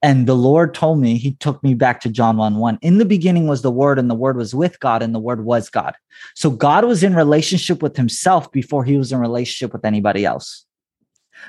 And 0.00 0.28
the 0.28 0.36
Lord 0.36 0.72
told 0.72 1.00
me, 1.00 1.16
He 1.18 1.32
took 1.34 1.60
me 1.64 1.74
back 1.74 2.00
to 2.02 2.08
John 2.10 2.36
1 2.36 2.58
1. 2.58 2.78
In 2.80 2.98
the 2.98 3.04
beginning 3.04 3.48
was 3.48 3.62
the 3.62 3.72
Word, 3.72 3.98
and 3.98 4.08
the 4.08 4.14
Word 4.14 4.36
was 4.36 4.54
with 4.54 4.78
God, 4.78 5.02
and 5.02 5.12
the 5.12 5.18
Word 5.18 5.44
was 5.44 5.68
God. 5.68 5.96
So 6.36 6.48
God 6.48 6.84
was 6.84 7.02
in 7.02 7.16
relationship 7.16 7.82
with 7.82 7.96
Himself 7.96 8.52
before 8.52 8.84
He 8.84 8.96
was 8.96 9.10
in 9.10 9.18
relationship 9.18 9.72
with 9.72 9.84
anybody 9.84 10.24
else. 10.24 10.64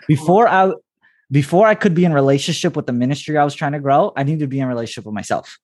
Before 0.07 0.47
I 0.47 0.71
before 1.29 1.67
I 1.67 1.75
could 1.75 1.93
be 1.93 2.03
in 2.03 2.13
relationship 2.13 2.75
with 2.75 2.87
the 2.87 2.93
ministry 2.93 3.37
I 3.37 3.43
was 3.43 3.53
trying 3.53 3.73
to 3.73 3.79
grow, 3.79 4.11
I 4.17 4.23
needed 4.23 4.39
to 4.39 4.47
be 4.47 4.59
in 4.59 4.67
relationship 4.67 5.05
with 5.05 5.13
myself. 5.13 5.59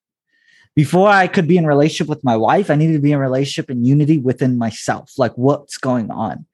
Before 0.76 1.08
I 1.08 1.26
could 1.26 1.48
be 1.48 1.56
in 1.56 1.66
relationship 1.66 2.06
with 2.06 2.22
my 2.22 2.36
wife, 2.36 2.70
I 2.70 2.76
needed 2.76 2.92
to 2.92 3.00
be 3.00 3.10
in 3.10 3.18
relationship 3.18 3.70
and 3.70 3.84
unity 3.84 4.18
within 4.18 4.56
myself. 4.56 5.14
Like 5.18 5.32
what's 5.36 5.78
going 5.78 6.12
on? 6.12 6.46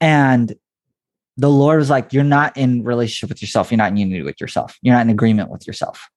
And 0.00 0.56
the 1.36 1.50
Lord 1.50 1.78
was 1.78 1.90
like, 1.90 2.12
You're 2.12 2.24
not 2.24 2.56
in 2.56 2.84
relationship 2.84 3.28
with 3.30 3.42
yourself. 3.42 3.70
You're 3.70 3.78
not 3.78 3.90
in 3.90 3.96
unity 3.96 4.22
with 4.22 4.40
yourself. 4.40 4.78
You're 4.82 4.94
not 4.94 5.02
in 5.02 5.10
agreement 5.10 5.50
with 5.50 5.66
yourself. 5.66 6.08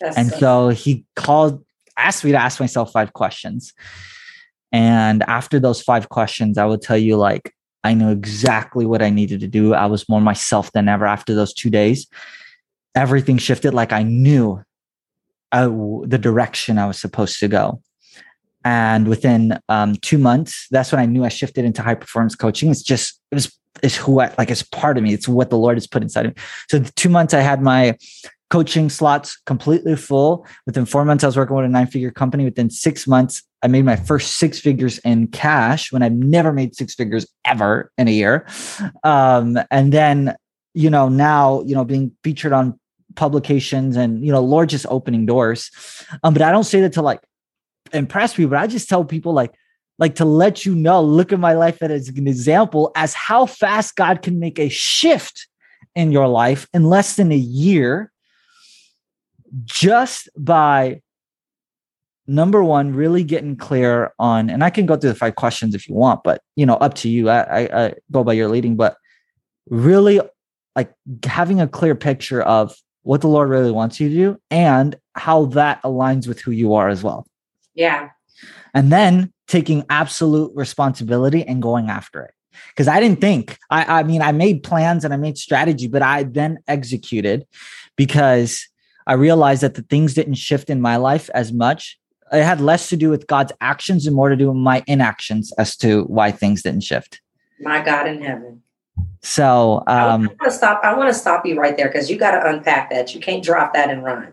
That's 0.00 0.16
And 0.16 0.30
so- 0.30 0.68
he 0.70 1.04
called, 1.16 1.64
asked 1.96 2.24
me 2.24 2.32
to 2.32 2.38
ask 2.38 2.58
myself 2.58 2.90
five 2.92 3.12
questions. 3.12 3.72
And 4.72 5.22
after 5.28 5.60
those 5.60 5.82
five 5.82 6.08
questions, 6.08 6.56
I 6.56 6.64
would 6.64 6.80
tell 6.80 6.96
you, 6.96 7.16
like, 7.16 7.52
I 7.84 7.94
knew 7.94 8.10
exactly 8.10 8.86
what 8.86 9.02
I 9.02 9.10
needed 9.10 9.40
to 9.40 9.46
do. 9.48 9.74
I 9.74 9.86
was 9.86 10.08
more 10.08 10.20
myself 10.20 10.72
than 10.72 10.88
ever 10.88 11.04
after 11.06 11.34
those 11.34 11.52
two 11.52 11.68
days. 11.68 12.06
Everything 12.94 13.36
shifted. 13.38 13.74
Like, 13.74 13.92
I 13.92 14.02
knew 14.02 14.62
uh, 15.52 15.64
w- 15.66 16.06
the 16.06 16.16
direction 16.18 16.78
I 16.78 16.86
was 16.86 16.98
supposed 16.98 17.38
to 17.40 17.48
go. 17.48 17.82
And 18.64 19.08
within 19.08 19.58
um, 19.68 19.96
two 19.96 20.18
months, 20.18 20.66
that's 20.70 20.92
when 20.92 21.00
I 21.00 21.06
knew 21.06 21.24
I 21.24 21.28
shifted 21.28 21.64
into 21.64 21.82
high 21.82 21.94
performance 21.94 22.34
coaching. 22.34 22.70
It's 22.70 22.82
just, 22.82 23.20
it 23.30 23.34
was, 23.34 23.56
it's 23.82 23.96
who 23.96 24.20
I 24.20 24.32
like, 24.38 24.50
it's 24.50 24.62
part 24.62 24.96
of 24.98 25.02
me. 25.02 25.12
It's 25.14 25.26
what 25.28 25.50
the 25.50 25.58
Lord 25.58 25.76
has 25.76 25.86
put 25.86 26.02
inside 26.02 26.26
of 26.26 26.36
me. 26.36 26.42
So, 26.70 26.80
two 26.96 27.08
months 27.08 27.34
I 27.34 27.40
had 27.40 27.62
my 27.62 27.96
coaching 28.50 28.90
slots 28.90 29.40
completely 29.46 29.96
full. 29.96 30.46
Within 30.66 30.84
four 30.84 31.06
months, 31.06 31.24
I 31.24 31.26
was 31.26 31.38
working 31.38 31.56
with 31.56 31.64
a 31.64 31.68
nine 31.68 31.86
figure 31.86 32.10
company. 32.10 32.44
Within 32.44 32.68
six 32.68 33.06
months, 33.06 33.42
I 33.62 33.68
made 33.68 33.86
my 33.86 33.96
first 33.96 34.36
six 34.36 34.60
figures 34.60 34.98
in 34.98 35.28
cash 35.28 35.90
when 35.90 36.02
I've 36.02 36.12
never 36.12 36.52
made 36.52 36.76
six 36.76 36.94
figures 36.94 37.26
ever 37.46 37.90
in 37.96 38.08
a 38.08 38.10
year. 38.10 38.46
Um, 39.04 39.58
and 39.70 39.90
then, 39.90 40.36
you 40.74 40.90
know, 40.90 41.08
now, 41.08 41.62
you 41.62 41.74
know, 41.74 41.84
being 41.84 42.12
featured 42.22 42.52
on 42.52 42.78
publications 43.14 43.96
and, 43.96 44.24
you 44.24 44.32
know, 44.32 44.42
Lord 44.42 44.68
just 44.68 44.86
opening 44.88 45.24
doors. 45.24 45.70
Um, 46.22 46.34
but 46.34 46.42
I 46.42 46.52
don't 46.52 46.64
say 46.64 46.82
that 46.82 46.92
to 46.94 47.02
like 47.02 47.20
impress 47.92 48.34
people, 48.34 48.50
but 48.50 48.60
I 48.60 48.66
just 48.66 48.88
tell 48.88 49.04
people 49.04 49.32
like, 49.32 49.52
like 49.98 50.14
to 50.16 50.24
let 50.24 50.64
you 50.64 50.74
know, 50.74 51.02
look 51.02 51.32
at 51.32 51.38
my 51.38 51.52
life 51.52 51.82
as 51.82 52.08
an 52.08 52.26
example 52.26 52.90
as 52.96 53.14
how 53.14 53.46
fast 53.46 53.96
God 53.96 54.22
can 54.22 54.38
make 54.38 54.58
a 54.58 54.68
shift 54.68 55.46
in 55.94 56.12
your 56.12 56.28
life 56.28 56.66
in 56.72 56.84
less 56.84 57.16
than 57.16 57.32
a 57.32 57.36
year 57.36 58.10
just 59.64 60.28
by 60.36 61.00
number 62.26 62.62
one 62.62 62.94
really 62.94 63.24
getting 63.24 63.56
clear 63.56 64.12
on 64.18 64.48
and 64.48 64.62
i 64.62 64.70
can 64.70 64.86
go 64.86 64.96
through 64.96 65.10
the 65.10 65.16
five 65.16 65.34
questions 65.34 65.74
if 65.74 65.88
you 65.88 65.94
want 65.94 66.22
but 66.22 66.40
you 66.54 66.64
know 66.64 66.76
up 66.76 66.94
to 66.94 67.08
you. 67.08 67.28
I 67.28 67.40
i, 67.42 67.84
I 67.84 67.94
go 68.10 68.22
by 68.22 68.32
your 68.32 68.48
leading 68.48 68.76
but 68.76 68.96
really 69.68 70.20
like 70.76 70.92
having 71.24 71.60
a 71.60 71.68
clear 71.68 71.94
picture 71.94 72.40
of 72.42 72.74
what 73.02 73.20
the 73.20 73.28
lord 73.28 73.50
really 73.50 73.72
wants 73.72 74.00
you 74.00 74.08
to 74.08 74.14
do 74.14 74.38
and 74.50 74.96
how 75.14 75.46
that 75.46 75.82
aligns 75.82 76.28
with 76.28 76.40
who 76.40 76.52
you 76.52 76.74
are 76.74 76.88
as 76.88 77.02
well 77.02 77.26
yeah. 77.74 78.10
and 78.74 78.92
then 78.92 79.32
taking 79.48 79.84
absolute 79.90 80.50
responsibility 80.54 81.44
and 81.46 81.62
going 81.62 81.90
after 81.90 82.22
it 82.22 82.32
because 82.68 82.88
i 82.88 83.00
didn't 83.00 83.20
think 83.20 83.58
i 83.70 84.00
i 84.00 84.02
mean 84.02 84.22
i 84.22 84.32
made 84.32 84.62
plans 84.62 85.04
and 85.04 85.12
i 85.12 85.16
made 85.16 85.36
strategy 85.38 85.88
but 85.88 86.02
i 86.02 86.22
then 86.22 86.58
executed 86.68 87.46
because 87.96 88.66
i 89.06 89.12
realized 89.12 89.62
that 89.62 89.74
the 89.74 89.82
things 89.82 90.14
didn't 90.14 90.34
shift 90.34 90.70
in 90.70 90.80
my 90.80 90.96
life 90.96 91.28
as 91.34 91.52
much 91.52 91.98
it 92.32 92.42
had 92.42 92.60
less 92.60 92.88
to 92.88 92.96
do 92.96 93.10
with 93.10 93.26
god's 93.26 93.52
actions 93.60 94.06
and 94.06 94.16
more 94.16 94.28
to 94.28 94.36
do 94.36 94.48
with 94.48 94.56
my 94.56 94.82
inactions 94.86 95.52
as 95.58 95.76
to 95.76 96.04
why 96.04 96.30
things 96.30 96.62
didn't 96.62 96.82
shift 96.82 97.20
My 97.60 97.80
God 97.84 98.08
in 98.08 98.20
heaven. 98.22 98.62
so 99.22 99.82
um, 99.86 99.86
I 99.86 100.16
want 100.16 100.38
to 100.44 100.50
stop. 100.50 100.80
I 100.82 100.94
want 100.96 101.12
to 101.12 101.18
stop 101.18 101.46
you 101.46 101.58
right 101.58 101.76
there 101.76 101.88
because 101.88 102.10
you 102.10 102.18
got 102.18 102.32
to 102.32 102.44
unpack 102.50 102.90
that. 102.90 103.14
You 103.14 103.20
can't 103.20 103.44
drop 103.44 103.72
that 103.74 103.88
and 103.88 104.02
run. 104.02 104.32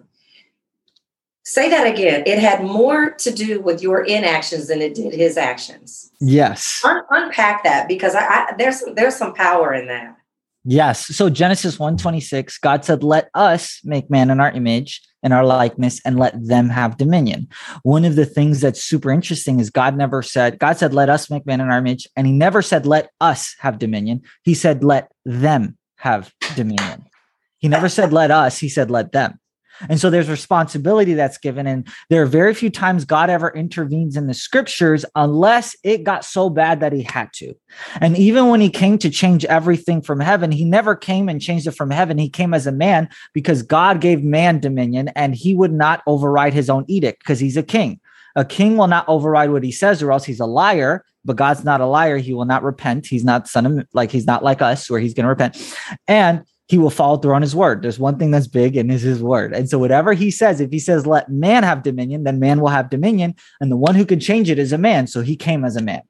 Say 1.49 1.67
that 1.71 1.87
again. 1.87 2.21
It 2.27 2.37
had 2.37 2.63
more 2.63 3.09
to 3.09 3.31
do 3.31 3.59
with 3.59 3.81
your 3.81 4.05
inactions 4.05 4.67
than 4.67 4.81
it 4.83 4.93
did 4.93 5.13
his 5.13 5.35
actions. 5.35 6.11
yes 6.21 6.79
Un- 6.85 7.01
unpack 7.09 7.63
that 7.63 7.87
because 7.87 8.13
I, 8.13 8.21
I 8.21 8.53
there's 8.59 8.83
there's 8.93 9.15
some 9.15 9.33
power 9.33 9.73
in 9.73 9.87
that. 9.87 10.15
Yes. 10.63 11.07
So 11.07 11.27
Genesis 11.29 11.79
126, 11.79 12.59
God 12.59 12.85
said, 12.85 13.01
Let 13.01 13.29
us 13.33 13.79
make 13.83 14.11
man 14.11 14.29
in 14.29 14.39
our 14.39 14.51
image 14.51 15.01
and 15.23 15.33
our 15.33 15.43
likeness 15.43 15.99
and 16.05 16.19
let 16.19 16.35
them 16.45 16.69
have 16.69 16.97
dominion. 16.97 17.47
One 17.81 18.05
of 18.05 18.15
the 18.15 18.27
things 18.27 18.61
that's 18.61 18.83
super 18.83 19.09
interesting 19.09 19.59
is 19.59 19.71
God 19.71 19.97
never 19.97 20.21
said, 20.21 20.59
God 20.59 20.77
said, 20.77 20.93
Let 20.93 21.09
us 21.09 21.31
make 21.31 21.47
man 21.47 21.61
in 21.61 21.71
our 21.71 21.79
image. 21.79 22.07
And 22.15 22.27
he 22.27 22.33
never 22.33 22.61
said, 22.61 22.85
Let 22.85 23.09
us 23.21 23.55
have 23.57 23.79
dominion. 23.79 24.21
He 24.43 24.53
said, 24.53 24.83
Let 24.83 25.11
them 25.25 25.77
have 25.95 26.31
dominion. 26.55 27.05
He 27.57 27.67
never 27.67 27.89
said, 27.89 28.13
Let 28.13 28.29
us. 28.29 28.59
He 28.59 28.69
said, 28.69 28.91
Let 28.91 29.13
them. 29.13 29.39
And 29.87 29.99
so 29.99 30.09
there's 30.09 30.29
responsibility 30.29 31.13
that's 31.13 31.37
given. 31.37 31.67
And 31.67 31.87
there 32.09 32.21
are 32.21 32.27
very 32.27 32.53
few 32.53 32.69
times 32.69 33.05
God 33.05 33.29
ever 33.29 33.49
intervenes 33.49 34.17
in 34.17 34.27
the 34.27 34.33
scriptures 34.33 35.05
unless 35.15 35.75
it 35.83 36.03
got 36.03 36.25
so 36.25 36.49
bad 36.49 36.79
that 36.81 36.91
he 36.91 37.03
had 37.03 37.31
to. 37.33 37.53
And 38.01 38.17
even 38.17 38.49
when 38.49 38.61
he 38.61 38.69
came 38.69 38.97
to 38.99 39.09
change 39.09 39.45
everything 39.45 40.01
from 40.01 40.19
heaven, 40.19 40.51
he 40.51 40.65
never 40.65 40.95
came 40.95 41.29
and 41.29 41.41
changed 41.41 41.67
it 41.67 41.71
from 41.71 41.91
heaven. 41.91 42.17
He 42.17 42.29
came 42.29 42.53
as 42.53 42.67
a 42.67 42.71
man 42.71 43.09
because 43.33 43.61
God 43.61 44.01
gave 44.01 44.23
man 44.23 44.59
dominion 44.59 45.09
and 45.09 45.35
he 45.35 45.55
would 45.55 45.73
not 45.73 46.03
override 46.07 46.53
his 46.53 46.69
own 46.69 46.85
edict 46.87 47.19
because 47.19 47.39
he's 47.39 47.57
a 47.57 47.63
king. 47.63 47.99
A 48.35 48.45
king 48.45 48.77
will 48.77 48.87
not 48.87 49.07
override 49.07 49.51
what 49.51 49.63
he 49.63 49.71
says 49.71 50.01
or 50.01 50.11
else 50.11 50.25
he's 50.25 50.39
a 50.39 50.45
liar. 50.45 51.05
But 51.25 51.35
God's 51.35 51.65
not 51.65 51.81
a 51.81 51.85
liar. 51.85 52.17
He 52.17 52.33
will 52.33 52.45
not 52.45 52.63
repent. 52.63 53.05
He's 53.05 53.25
not 53.25 53.47
son 53.47 53.65
of 53.65 53.87
like 53.93 54.09
he's 54.09 54.25
not 54.25 54.41
like 54.41 54.61
us 54.61 54.89
where 54.89 55.01
he's 55.01 55.13
going 55.13 55.25
to 55.25 55.29
repent. 55.29 55.61
And 56.07 56.45
he 56.69 56.77
will 56.77 56.89
follow 56.89 57.17
through 57.17 57.33
on 57.33 57.41
his 57.41 57.55
word. 57.55 57.81
There's 57.81 57.99
one 57.99 58.17
thing 58.17 58.31
that's 58.31 58.47
big 58.47 58.77
and 58.77 58.91
is 58.91 59.01
his 59.01 59.21
word. 59.21 59.53
And 59.53 59.69
so 59.69 59.77
whatever 59.77 60.13
he 60.13 60.31
says, 60.31 60.61
if 60.61 60.71
he 60.71 60.79
says 60.79 61.05
let 61.05 61.29
man 61.29 61.63
have 61.63 61.83
dominion, 61.83 62.23
then 62.23 62.39
man 62.39 62.61
will 62.61 62.69
have 62.69 62.89
dominion. 62.89 63.35
And 63.59 63.71
the 63.71 63.77
one 63.77 63.95
who 63.95 64.05
can 64.05 64.19
change 64.19 64.49
it 64.49 64.59
is 64.59 64.71
a 64.71 64.77
man. 64.77 65.07
So 65.07 65.21
he 65.21 65.35
came 65.35 65.65
as 65.65 65.75
a 65.75 65.81
man. 65.81 66.03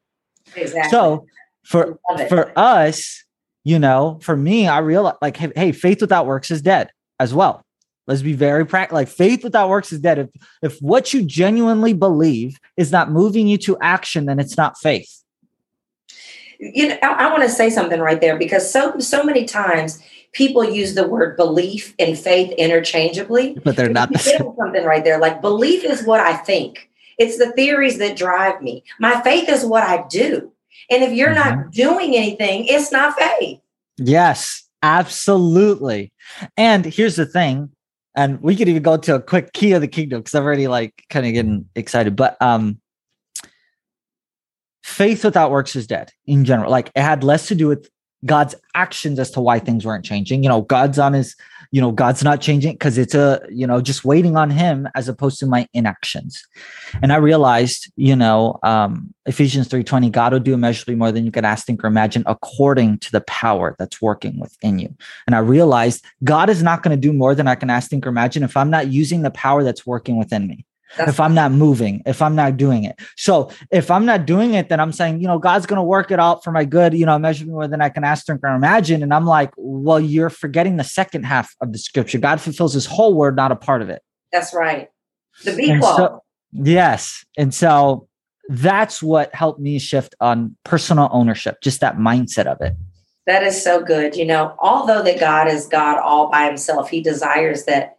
Exactly. 0.55 0.91
So 0.91 1.25
for 1.63 1.99
for 2.27 2.51
us 2.57 3.23
you 3.63 3.77
know, 3.77 4.19
for 4.21 4.35
me, 4.35 4.67
I 4.67 4.79
realize 4.79 5.15
like, 5.21 5.37
hey, 5.37 5.51
hey, 5.55 5.71
faith 5.71 6.01
without 6.01 6.25
works 6.25 6.49
is 6.51 6.61
dead 6.61 6.91
as 7.19 7.33
well. 7.33 7.63
Let's 8.07 8.21
be 8.21 8.33
very 8.33 8.65
practical. 8.65 8.95
Like 8.97 9.07
faith 9.07 9.43
without 9.43 9.69
works 9.69 9.91
is 9.91 9.99
dead. 9.99 10.17
If 10.17 10.29
if 10.63 10.79
what 10.79 11.13
you 11.13 11.23
genuinely 11.23 11.93
believe 11.93 12.57
is 12.77 12.91
not 12.91 13.11
moving 13.11 13.47
you 13.47 13.57
to 13.59 13.77
action, 13.81 14.25
then 14.25 14.39
it's 14.39 14.57
not 14.57 14.77
faith. 14.79 15.23
You 16.59 16.89
know, 16.89 16.97
I, 17.03 17.27
I 17.27 17.29
want 17.29 17.43
to 17.43 17.49
say 17.49 17.69
something 17.69 17.99
right 17.99 18.19
there 18.19 18.37
because 18.37 18.71
so 18.71 18.97
so 18.97 19.23
many 19.23 19.45
times 19.45 20.01
people 20.33 20.63
use 20.63 20.95
the 20.95 21.07
word 21.07 21.35
belief 21.35 21.93
and 21.99 22.17
faith 22.17 22.51
interchangeably, 22.57 23.57
but 23.63 23.75
they're 23.75 23.89
not 23.89 24.11
the 24.11 24.19
same. 24.19 24.41
Something 24.57 24.85
right 24.85 25.03
there, 25.03 25.19
like 25.19 25.41
belief 25.41 25.83
is 25.83 26.03
what 26.03 26.19
I 26.19 26.35
think. 26.35 26.89
It's 27.17 27.37
the 27.37 27.51
theories 27.53 27.97
that 27.97 28.15
drive 28.17 28.61
me. 28.61 28.83
My 28.99 29.21
faith 29.21 29.49
is 29.49 29.65
what 29.65 29.83
I 29.83 30.05
do. 30.07 30.51
And 30.89 31.03
if 31.03 31.11
you're 31.11 31.33
mm-hmm. 31.33 31.61
not 31.61 31.71
doing 31.71 32.15
anything, 32.15 32.65
it's 32.67 32.91
not 32.91 33.17
faith. 33.17 33.59
Yes, 33.97 34.63
absolutely. 34.81 36.11
And 36.55 36.85
here's 36.85 37.17
the 37.17 37.25
thing, 37.25 37.69
and 38.15 38.41
we 38.41 38.55
could 38.55 38.69
even 38.69 38.83
go 38.83 38.97
to 38.97 39.15
a 39.15 39.21
quick 39.21 39.53
key 39.53 39.73
of 39.73 39.81
the 39.81 39.87
kingdom 39.87 40.21
because 40.21 40.35
I'm 40.35 40.43
already 40.43 40.67
like 40.67 41.03
kind 41.09 41.25
of 41.25 41.33
getting 41.33 41.65
excited. 41.75 42.15
But 42.15 42.41
um 42.41 42.79
faith 44.83 45.23
without 45.23 45.51
works 45.51 45.75
is 45.75 45.87
dead 45.87 46.11
in 46.25 46.45
general. 46.45 46.71
Like 46.71 46.91
it 46.95 47.01
had 47.01 47.23
less 47.23 47.47
to 47.47 47.55
do 47.55 47.67
with 47.67 47.89
God's 48.25 48.55
actions 48.75 49.19
as 49.19 49.31
to 49.31 49.41
why 49.41 49.59
things 49.59 49.85
weren't 49.85 50.05
changing. 50.05 50.43
You 50.43 50.49
know, 50.49 50.61
God's 50.61 50.99
on 50.99 51.13
his, 51.13 51.35
you 51.71 51.79
know, 51.79 51.91
God's 51.91 52.23
not 52.23 52.41
changing 52.41 52.73
because 52.73 52.97
it's 52.97 53.15
a, 53.15 53.41
you 53.49 53.65
know, 53.65 53.79
just 53.79 54.03
waiting 54.03 54.35
on 54.35 54.49
him 54.49 54.87
as 54.95 55.07
opposed 55.07 55.39
to 55.39 55.45
my 55.45 55.67
inactions. 55.73 56.45
And 57.01 57.13
I 57.13 57.17
realized, 57.17 57.91
you 57.95 58.15
know, 58.15 58.59
um, 58.63 59.13
Ephesians 59.25 59.67
3:20, 59.69 60.09
God 60.09 60.33
will 60.33 60.39
do 60.39 60.53
immeasurably 60.53 60.95
more 60.95 61.11
than 61.11 61.25
you 61.25 61.31
could 61.31 61.45
ask, 61.45 61.65
think, 61.65 61.83
or 61.83 61.87
imagine 61.87 62.23
according 62.25 62.97
to 62.99 63.11
the 63.11 63.21
power 63.21 63.75
that's 63.79 64.01
working 64.01 64.39
within 64.39 64.79
you. 64.79 64.93
And 65.25 65.35
I 65.35 65.39
realized 65.39 66.03
God 66.23 66.49
is 66.49 66.61
not 66.61 66.83
going 66.83 66.95
to 66.95 67.07
do 67.07 67.13
more 67.13 67.35
than 67.35 67.47
I 67.47 67.55
can 67.55 67.69
ask, 67.69 67.89
think, 67.89 68.05
or 68.05 68.09
imagine 68.09 68.43
if 68.43 68.57
I'm 68.57 68.69
not 68.69 68.87
using 68.87 69.21
the 69.21 69.31
power 69.31 69.63
that's 69.63 69.85
working 69.85 70.17
within 70.17 70.47
me. 70.47 70.65
That's 70.97 71.11
if 71.11 71.19
I'm 71.19 71.35
not 71.35 71.51
moving, 71.51 72.01
if 72.05 72.21
I'm 72.21 72.35
not 72.35 72.57
doing 72.57 72.83
it. 72.83 72.99
So 73.15 73.51
if 73.71 73.91
I'm 73.91 74.05
not 74.05 74.25
doing 74.25 74.55
it, 74.55 74.69
then 74.69 74.79
I'm 74.79 74.91
saying, 74.91 75.21
you 75.21 75.27
know, 75.27 75.37
God's 75.37 75.65
going 75.65 75.77
to 75.77 75.83
work 75.83 76.09
it 76.09 76.19
out 76.19 76.43
for 76.43 76.51
my 76.51 76.65
good, 76.65 76.93
you 76.93 77.05
know, 77.05 77.19
measure 77.19 77.45
me 77.45 77.51
more 77.51 77.67
than 77.67 77.81
I 77.81 77.89
can 77.89 78.03
ask, 78.03 78.27
or 78.29 78.39
imagine. 78.43 79.03
And 79.03 79.13
I'm 79.13 79.25
like, 79.25 79.51
well, 79.55 79.99
you're 79.99 80.31
forgetting 80.31 80.77
the 80.77 80.83
second 80.83 81.25
half 81.25 81.55
of 81.61 81.71
the 81.73 81.77
scripture. 81.77 82.17
God 82.17 82.41
fulfills 82.41 82.73
his 82.73 82.85
whole 82.85 83.13
word, 83.13 83.35
not 83.35 83.51
a 83.51 83.55
part 83.55 83.81
of 83.81 83.89
it. 83.89 84.01
That's 84.31 84.53
right. 84.53 84.89
The 85.43 85.55
B. 85.55 85.79
So, 85.81 86.23
yes. 86.51 87.23
And 87.37 87.53
so 87.53 88.07
that's 88.47 89.03
what 89.03 89.33
helped 89.35 89.59
me 89.59 89.77
shift 89.77 90.15
on 90.19 90.55
personal 90.63 91.07
ownership, 91.11 91.61
just 91.61 91.81
that 91.81 91.97
mindset 91.97 92.47
of 92.47 92.61
it. 92.61 92.75
That 93.27 93.43
is 93.43 93.63
so 93.63 93.83
good. 93.83 94.15
You 94.15 94.25
know, 94.25 94.55
although 94.57 95.03
that 95.03 95.19
God 95.19 95.47
is 95.47 95.67
God 95.67 95.99
all 95.99 96.31
by 96.31 96.47
himself, 96.47 96.89
he 96.89 96.99
desires 96.99 97.65
that 97.65 97.98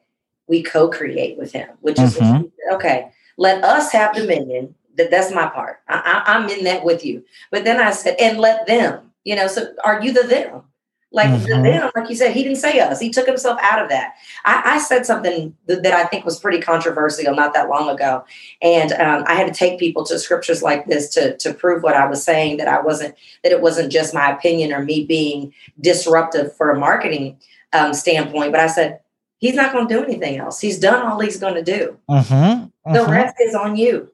we 0.51 0.63
co-create 0.65 1.39
with 1.39 1.53
him, 1.53 1.69
which 1.81 1.99
is 1.99 2.19
mm-hmm. 2.19 2.75
okay. 2.75 3.11
Let 3.39 3.65
us 3.65 3.93
have 3.93 4.15
dominion. 4.15 4.75
That 4.97 5.11
that's 5.11 5.33
my 5.33 5.47
part. 5.47 5.81
I, 5.89 6.23
I, 6.27 6.35
I'm 6.35 6.51
in 6.51 6.65
that 6.65 6.85
with 6.85 7.05
you. 7.05 7.25
But 7.53 7.65
then 7.65 7.81
I 7.81 7.93
said, 7.93 8.17
and 8.21 8.39
let 8.39 8.67
them. 8.67 9.13
You 9.25 9.37
know, 9.37 9.47
so 9.47 9.73
are 9.85 10.03
you 10.03 10.13
the 10.13 10.27
them? 10.27 10.63
Like 11.13 11.29
mm-hmm. 11.29 11.63
the 11.63 11.71
them, 11.71 11.91
like 11.97 12.09
you 12.09 12.17
said, 12.17 12.33
he 12.33 12.43
didn't 12.43 12.59
say 12.59 12.79
us. 12.81 13.01
He 13.01 13.11
took 13.11 13.27
himself 13.27 13.59
out 13.63 13.83
of 13.83 13.89
that. 13.89 14.15
I, 14.45 14.63
I 14.65 14.79
said 14.79 15.07
something 15.07 15.55
that, 15.67 15.83
that, 15.83 15.93
I 15.93 16.05
think 16.05 16.25
was 16.25 16.39
pretty 16.39 16.61
controversial 16.61 17.35
not 17.35 17.53
that 17.55 17.69
long 17.69 17.89
ago, 17.89 18.25
and 18.63 18.93
um, 18.93 19.25
I 19.27 19.35
had 19.35 19.53
to 19.53 19.53
take 19.53 19.79
people 19.81 20.05
to 20.07 20.19
scriptures 20.19 20.63
like 20.63 20.87
this 20.87 21.09
to 21.11 21.37
to 21.39 21.53
prove 21.53 21.83
what 21.83 21.95
I 21.95 22.07
was 22.07 22.23
saying. 22.23 22.59
That 22.59 22.69
I 22.69 22.81
wasn't 22.81 23.15
that 23.43 23.53
it 23.53 23.61
wasn't 23.61 23.93
just 23.93 24.15
my 24.15 24.31
opinion 24.31 24.73
or 24.73 24.85
me 24.85 25.05
being 25.05 25.53
disruptive 25.81 26.57
for 26.57 26.71
a 26.71 26.79
marketing 26.79 27.39
um, 27.73 27.93
standpoint. 27.93 28.53
But 28.53 28.61
I 28.61 28.69
said, 28.69 29.01
He's 29.41 29.55
not 29.55 29.73
going 29.73 29.89
to 29.89 29.95
do 29.95 30.05
anything 30.05 30.37
else. 30.37 30.61
He's 30.61 30.79
done 30.79 31.07
all 31.07 31.19
he's 31.19 31.39
going 31.39 31.55
to 31.55 31.63
do. 31.63 31.99
Uh-huh, 32.09 32.35
uh-huh. 32.35 32.93
The 32.93 33.11
rest 33.11 33.37
is 33.41 33.55
on 33.55 33.75
you. 33.75 34.13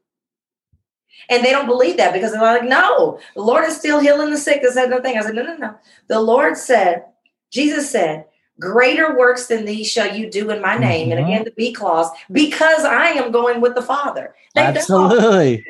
And 1.29 1.45
they 1.45 1.51
don't 1.51 1.67
believe 1.67 1.97
that 1.97 2.13
because 2.13 2.33
they're 2.33 2.41
like, 2.41 2.65
no, 2.65 3.19
the 3.35 3.43
Lord 3.43 3.65
is 3.65 3.77
still 3.77 3.99
healing 3.99 4.31
the 4.31 4.39
sick. 4.39 4.63
This 4.63 4.75
said 4.75 4.91
thing. 5.03 5.19
I 5.19 5.23
said, 5.23 5.35
no, 5.35 5.43
no, 5.43 5.57
no. 5.57 5.75
The 6.07 6.21
Lord 6.21 6.57
said, 6.57 7.05
Jesus 7.51 7.91
said, 7.91 8.27
greater 8.61 9.19
works 9.19 9.49
than 9.49 9.65
these 9.65 9.91
shall 9.91 10.17
you 10.17 10.31
do 10.31 10.51
in 10.51 10.63
my 10.63 10.79
name. 10.79 11.11
And 11.11 11.21
again, 11.21 11.45
the 11.45 11.51
B 11.51 11.73
clause, 11.73 12.09
because 12.31 12.85
I 12.85 13.09
am 13.09 13.33
going 13.33 13.61
with 13.61 13.75
the 13.75 13.83
Father. 13.83 14.35
They 14.55 14.63
Absolutely. 14.63 15.65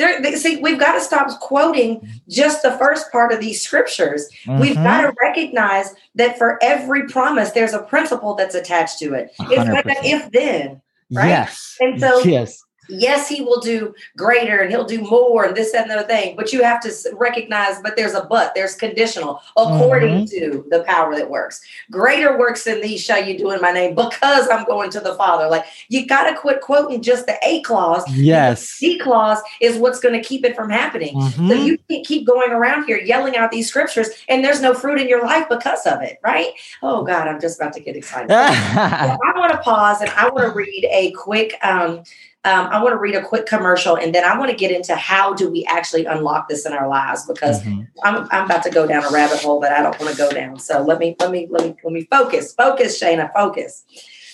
There, 0.00 0.22
they, 0.22 0.34
see, 0.36 0.56
we've 0.56 0.80
got 0.80 0.94
to 0.94 1.00
stop 1.02 1.28
quoting 1.40 2.22
just 2.26 2.62
the 2.62 2.72
first 2.72 3.12
part 3.12 3.32
of 3.32 3.40
these 3.40 3.60
scriptures. 3.60 4.30
Mm-hmm. 4.46 4.60
We've 4.60 4.74
got 4.74 5.02
to 5.02 5.12
recognize 5.20 5.94
that 6.14 6.38
for 6.38 6.58
every 6.62 7.06
promise, 7.06 7.50
there's 7.50 7.74
a 7.74 7.82
principle 7.82 8.34
that's 8.34 8.54
attached 8.54 8.98
to 9.00 9.12
it. 9.12 9.30
100%. 9.38 9.50
It's 9.50 9.70
like 9.70 9.86
an 9.86 10.04
if 10.04 10.30
then, 10.32 10.80
right? 11.12 11.28
Yes. 11.28 11.76
And 11.80 12.00
so, 12.00 12.20
yes 12.20 12.64
yes, 12.90 13.28
he 13.28 13.42
will 13.42 13.60
do 13.60 13.94
greater 14.16 14.60
and 14.60 14.70
he'll 14.70 14.84
do 14.84 15.00
more 15.02 15.44
and 15.44 15.56
this, 15.56 15.72
that, 15.72 15.82
and 15.82 15.90
the 15.90 15.96
other 15.96 16.06
thing. 16.06 16.36
But 16.36 16.52
you 16.52 16.62
have 16.62 16.80
to 16.82 16.92
recognize, 17.14 17.80
but 17.82 17.96
there's 17.96 18.14
a 18.14 18.24
but, 18.24 18.54
there's 18.54 18.74
conditional 18.74 19.42
according 19.56 20.26
mm-hmm. 20.26 20.38
to 20.38 20.64
the 20.70 20.82
power 20.84 21.14
that 21.16 21.30
works. 21.30 21.60
Greater 21.90 22.38
works 22.38 22.64
than 22.64 22.80
these 22.80 23.00
shall 23.00 23.24
you 23.24 23.38
do 23.38 23.50
in 23.50 23.60
my 23.60 23.72
name 23.72 23.94
because 23.94 24.48
I'm 24.48 24.64
going 24.64 24.90
to 24.90 25.00
the 25.00 25.14
Father. 25.14 25.48
Like 25.48 25.64
you 25.88 26.06
got 26.06 26.30
to 26.30 26.36
quit 26.36 26.60
quoting 26.60 27.02
just 27.02 27.26
the 27.26 27.36
A 27.42 27.62
clause. 27.62 28.04
Yes. 28.10 28.60
The 28.60 28.66
C 28.66 28.98
clause 28.98 29.38
is 29.60 29.76
what's 29.78 30.00
going 30.00 30.20
to 30.20 30.26
keep 30.26 30.44
it 30.44 30.56
from 30.56 30.70
happening. 30.70 31.16
Mm-hmm. 31.16 31.48
So 31.48 31.54
you 31.54 31.78
can't 31.88 32.06
keep 32.06 32.26
going 32.26 32.52
around 32.52 32.84
here 32.84 32.98
yelling 32.98 33.36
out 33.36 33.50
these 33.50 33.68
scriptures 33.68 34.08
and 34.28 34.44
there's 34.44 34.60
no 34.60 34.74
fruit 34.74 35.00
in 35.00 35.08
your 35.08 35.24
life 35.24 35.48
because 35.48 35.86
of 35.86 36.02
it, 36.02 36.18
right? 36.22 36.52
Oh 36.82 37.04
God, 37.04 37.28
I'm 37.28 37.40
just 37.40 37.60
about 37.60 37.72
to 37.74 37.80
get 37.80 37.96
excited. 37.96 38.30
so 38.30 38.34
I 38.36 39.32
want 39.36 39.52
to 39.52 39.58
pause 39.58 40.00
and 40.00 40.10
I 40.10 40.28
want 40.28 40.48
to 40.48 40.54
read 40.54 40.86
a 40.90 41.12
quick 41.12 41.54
um, 41.62 42.02
um, 42.44 42.68
I 42.68 42.82
want 42.82 42.94
to 42.94 42.98
read 42.98 43.14
a 43.14 43.22
quick 43.22 43.44
commercial 43.44 43.96
and 43.96 44.14
then 44.14 44.24
I 44.24 44.38
want 44.38 44.50
to 44.50 44.56
get 44.56 44.70
into 44.70 44.94
how 44.94 45.34
do 45.34 45.50
we 45.50 45.64
actually 45.66 46.06
unlock 46.06 46.48
this 46.48 46.64
in 46.64 46.72
our 46.72 46.88
lives 46.88 47.26
because 47.26 47.62
mm-hmm. 47.62 47.82
I'm, 48.02 48.26
I'm 48.30 48.46
about 48.46 48.62
to 48.62 48.70
go 48.70 48.86
down 48.86 49.04
a 49.04 49.10
rabbit 49.10 49.40
hole 49.40 49.60
that 49.60 49.72
I 49.72 49.82
don't 49.82 49.98
want 50.00 50.10
to 50.12 50.16
go 50.16 50.30
down. 50.30 50.58
So 50.58 50.82
let 50.82 50.98
me 50.98 51.16
let 51.20 51.30
me 51.30 51.48
let 51.50 51.66
me 51.66 51.76
let 51.84 51.92
me 51.92 52.04
focus, 52.10 52.54
focus, 52.54 52.98
Shana, 52.98 53.30
focus. 53.34 53.84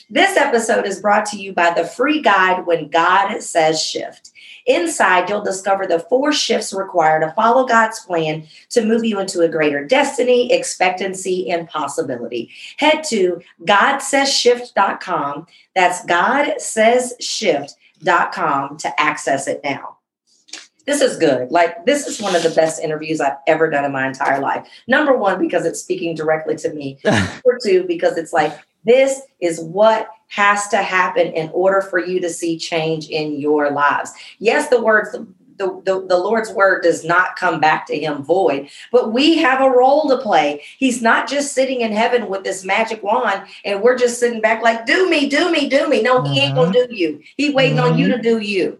This 0.08 0.36
episode 0.36 0.86
is 0.86 1.00
brought 1.00 1.26
to 1.26 1.36
you 1.36 1.52
by 1.52 1.74
the 1.74 1.84
free 1.84 2.22
guide 2.22 2.64
When 2.64 2.88
God 2.90 3.40
Says 3.40 3.82
Shift. 3.82 4.30
Inside, 4.64 5.28
you'll 5.28 5.42
discover 5.42 5.84
the 5.84 5.98
four 5.98 6.32
shifts 6.32 6.72
required 6.72 7.22
to 7.22 7.32
follow 7.32 7.66
God's 7.66 7.98
plan 8.00 8.46
to 8.70 8.84
move 8.84 9.04
you 9.04 9.18
into 9.18 9.40
a 9.40 9.48
greater 9.48 9.84
destiny, 9.84 10.52
expectancy, 10.52 11.50
and 11.50 11.68
possibility. 11.68 12.50
Head 12.76 13.02
to 13.08 13.40
GodSaysShift.com. 13.64 15.46
That's 15.74 16.04
God 16.04 16.60
Says 16.60 17.14
Shift 17.18 17.74
com 18.04 18.76
to 18.78 19.00
access 19.00 19.46
it 19.46 19.60
now. 19.64 19.96
This 20.86 21.00
is 21.00 21.18
good. 21.18 21.50
Like, 21.50 21.84
this 21.84 22.06
is 22.06 22.22
one 22.22 22.36
of 22.36 22.44
the 22.44 22.50
best 22.50 22.80
interviews 22.80 23.20
I've 23.20 23.38
ever 23.48 23.68
done 23.68 23.84
in 23.84 23.92
my 23.92 24.06
entire 24.06 24.40
life. 24.40 24.68
Number 24.86 25.16
one, 25.16 25.40
because 25.40 25.66
it's 25.66 25.80
speaking 25.80 26.14
directly 26.14 26.54
to 26.56 26.72
me. 26.72 26.98
Number 27.04 27.58
two, 27.62 27.84
because 27.88 28.16
it's 28.16 28.32
like, 28.32 28.56
this 28.84 29.20
is 29.40 29.60
what 29.60 30.08
has 30.28 30.68
to 30.68 30.78
happen 30.78 31.26
in 31.28 31.50
order 31.50 31.80
for 31.80 31.98
you 31.98 32.20
to 32.20 32.30
see 32.30 32.56
change 32.56 33.08
in 33.08 33.40
your 33.40 33.70
lives. 33.72 34.12
Yes, 34.38 34.68
the 34.68 34.80
words 34.80 35.16
the, 35.56 35.80
the, 35.84 36.06
the 36.06 36.16
Lord's 36.16 36.50
word 36.50 36.82
does 36.82 37.04
not 37.04 37.36
come 37.36 37.60
back 37.60 37.86
to 37.86 37.98
him 37.98 38.22
void, 38.22 38.68
but 38.92 39.12
we 39.12 39.38
have 39.38 39.60
a 39.60 39.70
role 39.70 40.08
to 40.08 40.18
play. 40.18 40.62
He's 40.78 41.02
not 41.02 41.28
just 41.28 41.52
sitting 41.52 41.80
in 41.80 41.92
heaven 41.92 42.28
with 42.28 42.44
this 42.44 42.64
magic 42.64 43.02
wand 43.02 43.42
and 43.64 43.82
we're 43.82 43.98
just 43.98 44.18
sitting 44.20 44.40
back 44.40 44.62
like, 44.62 44.86
do 44.86 45.08
me, 45.08 45.28
do 45.28 45.50
me, 45.50 45.68
do 45.68 45.88
me. 45.88 46.02
No, 46.02 46.22
he 46.22 46.40
ain't 46.40 46.54
gonna 46.54 46.72
mm-hmm. 46.72 46.90
do 46.90 46.96
you. 46.96 47.22
He 47.36 47.50
waiting 47.50 47.78
mm-hmm. 47.78 47.92
on 47.92 47.98
you 47.98 48.08
to 48.08 48.14
mm-hmm. 48.14 48.22
do 48.22 48.38
you. 48.38 48.78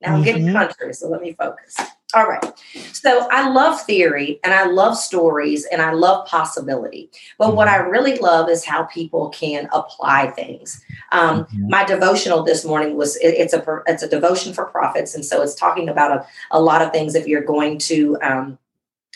Now 0.00 0.16
I'm 0.16 0.22
getting 0.22 0.44
mm-hmm. 0.44 0.56
country, 0.56 0.92
so 0.94 1.08
let 1.08 1.22
me 1.22 1.32
focus. 1.32 1.76
All 2.14 2.26
right. 2.26 2.44
So 2.92 3.26
I 3.30 3.48
love 3.48 3.80
theory 3.82 4.38
and 4.44 4.52
I 4.52 4.66
love 4.66 4.96
stories 4.96 5.66
and 5.72 5.80
I 5.80 5.92
love 5.92 6.26
possibility. 6.26 7.10
But 7.38 7.56
what 7.56 7.68
I 7.68 7.76
really 7.76 8.16
love 8.18 8.50
is 8.50 8.64
how 8.64 8.84
people 8.84 9.30
can 9.30 9.68
apply 9.72 10.30
things. 10.30 10.84
Um, 11.10 11.44
mm-hmm. 11.44 11.68
My 11.68 11.84
devotional 11.84 12.42
this 12.42 12.64
morning 12.64 12.96
was 12.96 13.16
it, 13.16 13.28
it's 13.28 13.54
a 13.54 13.82
it's 13.86 14.02
a 14.02 14.08
devotion 14.08 14.52
for 14.52 14.66
prophets, 14.66 15.14
and 15.14 15.24
so 15.24 15.42
it's 15.42 15.54
talking 15.54 15.88
about 15.88 16.10
a, 16.12 16.26
a 16.50 16.60
lot 16.60 16.82
of 16.82 16.92
things. 16.92 17.14
If 17.14 17.26
you're 17.26 17.44
going 17.44 17.78
to 17.78 18.18
um, 18.22 18.58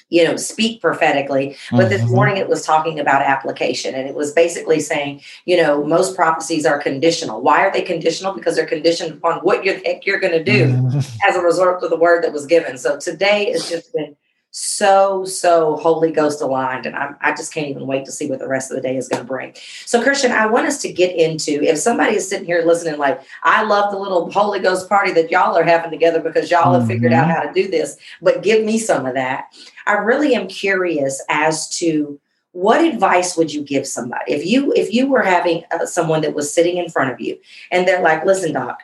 you 0.09 0.25
know 0.25 0.37
speak 0.37 0.81
prophetically 0.81 1.57
but 1.73 1.89
this 1.89 2.01
mm-hmm. 2.03 2.15
morning 2.15 2.37
it 2.37 2.49
was 2.49 2.65
talking 2.65 3.01
about 3.01 3.23
application 3.23 3.95
and 3.95 4.09
it 4.09 4.15
was 4.15 4.33
basically 4.33 4.79
saying 4.79 5.21
you 5.47 5.57
know 5.57 5.85
most 5.85 6.15
prophecies 6.15 6.65
are 6.65 6.79
conditional 6.79 7.41
why 7.41 7.65
are 7.65 7.73
they 7.73 7.83
conditional 7.83 8.33
because 8.33 8.55
they're 8.55 8.67
conditioned 8.67 9.13
upon 9.13 9.39
what 9.41 9.65
you 9.65 9.79
think 9.79 10.07
you're 10.07 10.21
going 10.21 10.33
to 10.33 10.45
do 10.45 10.67
mm-hmm. 10.69 10.99
as 11.29 11.37
a 11.37 11.41
result 11.41 11.83
of 11.83 11.91
the 11.91 11.97
word 11.97 12.23
that 12.23 12.33
was 12.33 12.47
given 12.47 12.79
so 12.79 12.99
today 12.99 13.51
has 13.51 13.69
just 13.69 13.93
been 13.93 14.17
so 14.59 15.23
so 15.23 15.77
holy 15.77 16.11
ghost 16.11 16.41
aligned 16.41 16.87
and 16.87 16.97
i 16.97 17.13
i 17.21 17.31
just 17.31 17.53
can't 17.53 17.69
even 17.69 17.87
wait 17.87 18.07
to 18.07 18.11
see 18.11 18.27
what 18.27 18.39
the 18.39 18.49
rest 18.49 18.71
of 18.71 18.75
the 18.75 18.81
day 18.81 18.97
is 18.97 19.07
going 19.07 19.21
to 19.21 19.29
bring 19.29 19.55
so 19.85 20.03
christian 20.03 20.33
i 20.33 20.47
want 20.47 20.67
us 20.67 20.81
to 20.81 20.91
get 20.91 21.15
into 21.15 21.63
if 21.63 21.77
somebody 21.77 22.17
is 22.17 22.27
sitting 22.27 22.47
here 22.47 22.63
listening 22.65 22.99
like 22.99 23.21
i 23.43 23.63
love 23.63 23.93
the 23.93 23.99
little 23.99 24.31
holy 24.31 24.59
ghost 24.59 24.89
party 24.89 25.13
that 25.13 25.31
y'all 25.31 25.55
are 25.55 25.63
having 25.63 25.91
together 25.91 26.21
because 26.21 26.51
y'all 26.51 26.73
mm-hmm. 26.73 26.81
have 26.81 26.89
figured 26.89 27.13
out 27.13 27.29
mm-hmm. 27.29 27.33
how 27.33 27.43
to 27.43 27.53
do 27.53 27.71
this 27.71 27.99
but 28.23 28.43
give 28.43 28.65
me 28.65 28.79
some 28.79 29.05
of 29.05 29.13
that 29.13 29.55
i 29.87 29.93
really 29.93 30.35
am 30.35 30.49
curious 30.49 31.23
as 31.29 31.69
to 31.69 32.19
what 32.53 32.83
advice 32.83 33.37
would 33.37 33.53
you 33.53 33.63
give 33.63 33.87
somebody 33.87 34.33
if 34.33 34.47
you 34.47 34.73
if 34.73 34.91
you 34.91 35.07
were 35.07 35.23
having 35.23 35.65
uh, 35.71 35.85
someone 35.85 36.23
that 36.23 36.35
was 36.35 36.51
sitting 36.51 36.79
in 36.79 36.89
front 36.89 37.13
of 37.13 37.21
you 37.21 37.39
and 37.71 37.87
they're 37.87 38.01
like 38.01 38.25
listen 38.25 38.55
doc 38.55 38.81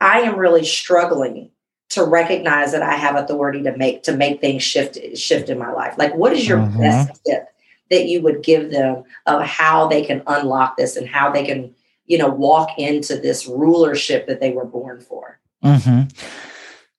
i 0.00 0.20
am 0.20 0.38
really 0.38 0.64
struggling 0.64 1.50
to 1.90 2.04
recognize 2.04 2.72
that 2.72 2.82
I 2.82 2.94
have 2.94 3.16
authority 3.16 3.62
to 3.64 3.76
make 3.76 4.02
to 4.04 4.16
make 4.16 4.40
things 4.40 4.62
shift 4.62 4.98
shift 5.16 5.48
in 5.48 5.58
my 5.58 5.72
life. 5.72 5.94
Like, 5.98 6.14
what 6.14 6.32
is 6.32 6.48
your 6.48 6.58
mm-hmm. 6.58 6.80
best 6.80 7.20
tip 7.26 7.48
that 7.90 8.06
you 8.06 8.22
would 8.22 8.42
give 8.42 8.70
them 8.70 9.02
of 9.26 9.42
how 9.42 9.88
they 9.88 10.04
can 10.04 10.22
unlock 10.26 10.76
this 10.76 10.96
and 10.96 11.08
how 11.08 11.30
they 11.30 11.44
can, 11.44 11.74
you 12.06 12.16
know, 12.16 12.28
walk 12.28 12.78
into 12.78 13.16
this 13.16 13.46
rulership 13.46 14.26
that 14.28 14.40
they 14.40 14.52
were 14.52 14.64
born 14.64 15.00
for? 15.00 15.40
Mm-hmm. 15.64 16.08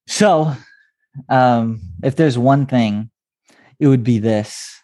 So, 0.08 0.54
um, 1.30 1.82
if 2.04 2.18
there's 2.18 2.38
one 2.38 2.66
thing, 2.66 3.10
it 3.80 3.88
would 3.88 4.04
be 4.04 4.20
this. 4.20 4.78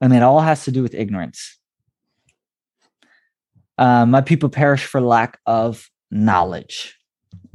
And 0.00 0.12
it 0.12 0.22
all 0.22 0.40
has 0.40 0.64
to 0.64 0.70
do 0.70 0.82
with 0.82 0.94
ignorance. 0.94 1.58
Uh, 3.76 4.06
my 4.06 4.20
people 4.20 4.48
perish 4.48 4.84
for 4.84 5.00
lack 5.00 5.40
of 5.44 5.90
knowledge. 6.12 6.96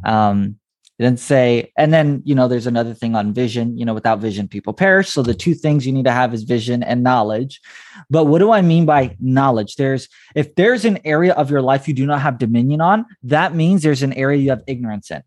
Um, 0.04 0.60
didn't 1.00 1.20
say, 1.20 1.72
and 1.78 1.92
then, 1.92 2.22
you 2.24 2.36
know, 2.36 2.48
there's 2.48 2.68
another 2.68 2.94
thing 2.94 3.16
on 3.16 3.34
vision, 3.34 3.78
you 3.78 3.84
know, 3.84 3.94
without 3.94 4.20
vision, 4.20 4.48
people 4.48 4.74
perish. 4.74 5.10
So 5.10 5.24
the 5.24 5.34
two 5.34 5.54
things 5.56 5.88
you 5.88 5.92
need 5.92 6.06
to 6.06 6.12
have 6.12 6.34
is 6.34 6.44
vision 6.44 6.84
and 6.84 7.02
knowledge. 7.02 7.62
But 8.10 8.26
what 8.26 8.40
do 8.40 8.52
I 8.52 8.62
mean 8.62 8.86
by 8.86 9.16
knowledge? 9.20 9.76
There's, 9.76 10.08
if 10.36 10.54
there's 10.56 10.86
an 10.86 11.00
area 11.04 11.34
of 11.34 11.50
your 11.50 11.62
life 11.62 11.88
you 11.88 11.94
do 11.94 12.06
not 12.06 12.22
have 12.22 12.38
dominion 12.38 12.80
on, 12.80 13.06
that 13.24 13.56
means 13.56 13.82
there's 13.82 14.04
an 14.04 14.14
area 14.14 14.40
you 14.40 14.52
have 14.52 14.64
ignorance 14.68 15.10
in. 15.10 15.24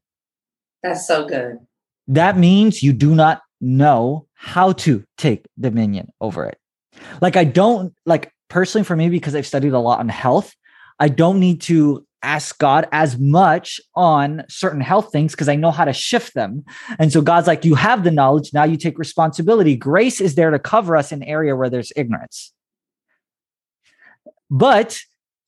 That's 0.82 1.06
so 1.06 1.26
good. 1.26 1.58
That 2.06 2.38
means 2.38 2.82
you 2.82 2.92
do 2.92 3.14
not 3.14 3.42
know 3.60 4.28
how 4.34 4.72
to 4.72 5.02
take 5.18 5.46
dominion 5.58 6.12
over 6.20 6.46
it. 6.46 6.58
Like, 7.20 7.36
I 7.36 7.44
don't, 7.44 7.92
like, 8.04 8.32
personally, 8.48 8.84
for 8.84 8.94
me, 8.94 9.08
because 9.08 9.34
I've 9.34 9.46
studied 9.46 9.72
a 9.72 9.80
lot 9.80 9.98
on 9.98 10.08
health, 10.08 10.54
I 11.00 11.08
don't 11.08 11.40
need 11.40 11.60
to 11.62 12.05
ask 12.22 12.58
God 12.58 12.88
as 12.92 13.18
much 13.18 13.80
on 13.94 14.44
certain 14.48 14.80
health 14.80 15.12
things 15.12 15.32
because 15.32 15.48
I 15.48 15.56
know 15.56 15.70
how 15.70 15.84
to 15.84 15.92
shift 15.92 16.34
them. 16.34 16.64
And 16.98 17.12
so 17.12 17.20
God's 17.20 17.46
like, 17.46 17.64
you 17.64 17.74
have 17.74 18.04
the 18.04 18.10
knowledge, 18.10 18.52
now 18.52 18.64
you 18.64 18.76
take 18.76 18.98
responsibility. 18.98 19.76
Grace 19.76 20.20
is 20.20 20.34
there 20.34 20.50
to 20.50 20.58
cover 20.58 20.96
us 20.96 21.12
in 21.12 21.22
area 21.22 21.54
where 21.54 21.70
there's 21.70 21.92
ignorance. 21.96 22.52
But 24.50 24.98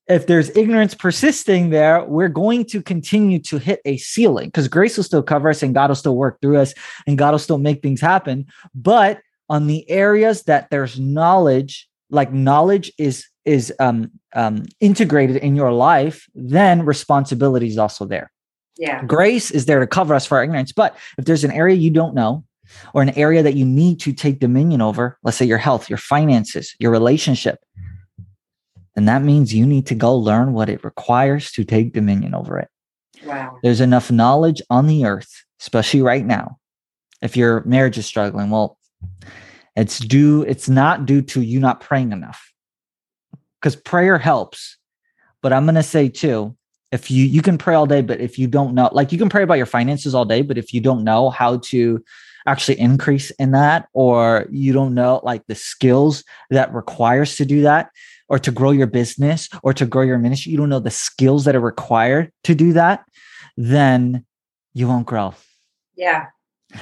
if 0.09 0.27
there's 0.27 0.57
ignorance 0.57 0.95
persisting 0.95 1.71
there, 1.71 2.05
we're 2.05 2.29
going 2.29 2.65
to 2.67 2.83
continue 2.83 3.39
to 3.41 3.59
hit 3.59 3.81
a 3.85 3.99
ceiling 3.99 4.49
because 4.49 4.67
grace 4.67 4.97
will 4.97 5.05
still 5.05 5.23
cover 5.23 5.51
us 5.51 5.63
and 5.63 5.75
God 5.75 5.91
will 5.91 5.95
still 5.95 6.17
work 6.17 6.41
through 6.41 6.57
us 6.57 6.73
and 7.07 7.19
God 7.19 7.33
will 7.33 7.39
still 7.39 7.59
make 7.59 7.83
things 7.83 8.01
happen. 8.01 8.47
But 8.75 9.21
on 9.51 9.67
the 9.67 9.89
areas 9.91 10.45
that 10.45 10.71
there's 10.71 10.99
knowledge, 10.99 11.89
like 12.11 12.33
knowledge 12.33 12.91
is 12.99 13.27
is 13.49 13.73
um, 13.81 14.11
um, 14.35 14.67
integrated 14.81 15.37
in 15.37 15.57
your 15.57 15.73
life, 15.73 16.29
then 16.35 16.85
responsibility 16.85 17.67
is 17.67 17.79
also 17.79 18.05
there. 18.05 18.31
Yeah. 18.77 19.03
Grace 19.05 19.51
is 19.51 19.65
there 19.67 19.81
to 19.81 19.87
cover 19.87 20.15
us 20.15 20.27
for 20.27 20.37
our 20.37 20.45
ignorance. 20.45 20.71
But 20.73 20.97
if 21.17 21.25
there's 21.25 21.45
an 21.45 21.51
area 21.51 21.75
you 21.75 21.91
don't 21.91 22.15
know, 22.15 22.45
or 22.93 23.01
an 23.01 23.17
area 23.19 23.43
that 23.43 23.55
you 23.55 23.65
need 23.65 23.99
to 24.01 24.13
take 24.13 24.41
dominion 24.41 24.83
over, 24.83 25.19
let's 25.23 25.39
say 25.39 25.47
your 25.47 25.59
health, 25.59 25.89
your 25.89 25.97
finances, 25.97 26.77
your 26.79 26.93
relationship, 26.93 27.59
then 28.95 29.07
that 29.07 29.23
means 29.23 29.55
you 29.55 29.67
need 29.67 29.87
to 29.87 29.95
go 29.95 30.15
learn 30.15 30.53
what 30.53 30.69
it 30.69 30.85
requires 30.85 31.51
to 31.53 31.65
take 31.65 31.95
dominion 31.95 32.35
over 32.35 32.59
it. 32.59 32.69
Wow. 33.25 33.57
There's 33.63 33.81
enough 33.81 34.11
knowledge 34.11 34.61
on 34.69 34.87
the 34.87 35.07
earth, 35.07 35.45
especially 35.61 36.03
right 36.03 36.25
now. 36.25 36.59
If 37.23 37.37
your 37.37 37.65
marriage 37.65 37.97
is 37.97 38.05
struggling, 38.05 38.51
well, 38.51 38.79
it's 39.75 39.99
due, 39.99 40.43
it's 40.43 40.69
not 40.69 41.07
due 41.07 41.23
to 41.23 41.41
you 41.41 41.59
not 41.59 41.81
praying 41.81 42.13
enough 42.13 42.48
because 43.61 43.77
prayer 43.77 44.19
helps. 44.19 44.77
But 45.43 45.53
I'm 45.53 45.65
going 45.65 45.75
to 45.77 45.83
say 45.83 46.09
too, 46.09 46.57
if 46.91 47.11
you 47.11 47.25
you 47.25 47.43
can 47.43 47.59
pray 47.59 47.75
all 47.75 47.87
day, 47.87 48.01
but 48.01 48.21
if 48.21 48.39
you 48.39 48.47
don't 48.47 48.75
know, 48.75 48.89
like 48.93 49.13
you 49.13 49.19
can 49.19 49.29
pray 49.29 49.43
about 49.43 49.55
your 49.55 49.67
finances 49.67 50.15
all 50.15 50.25
day, 50.25 50.43
but 50.43 50.59
if 50.59 50.73
you 50.73 50.81
don't 50.81 51.05
know 51.05 51.31
how 51.31 51.59
to 51.59 52.03
actually 52.47 52.81
increase 52.81 53.31
in 53.33 53.51
that, 53.53 53.89
or 53.93 54.47
you 54.51 54.73
don't 54.73 54.95
know 54.95 55.21
like 55.23 55.47
the 55.47 55.55
skills 55.55 56.25
that 56.51 56.73
requires 56.73 57.37
to 57.37 57.45
do 57.45 57.63
that, 57.63 57.91
or 58.29 58.39
to 58.39 58.51
grow 58.51 58.71
your 58.71 58.87
business, 58.87 59.49
or 59.63 59.75
to 59.75 59.85
grow 59.85 60.03
your 60.03 60.19
ministry, 60.19 60.53
you 60.53 60.59
don't 60.59 60.71
know 60.71 60.81
the 60.81 60.91
skills 60.91 61.45
that 61.45 61.55
are 61.55 61.61
required 61.61 62.33
to 62.45 62.55
do 62.55 62.73
that, 62.73 63.05
then 63.57 64.25
you 64.73 64.89
won't 64.89 65.07
grow. 65.07 65.35
Yeah. 65.97 66.27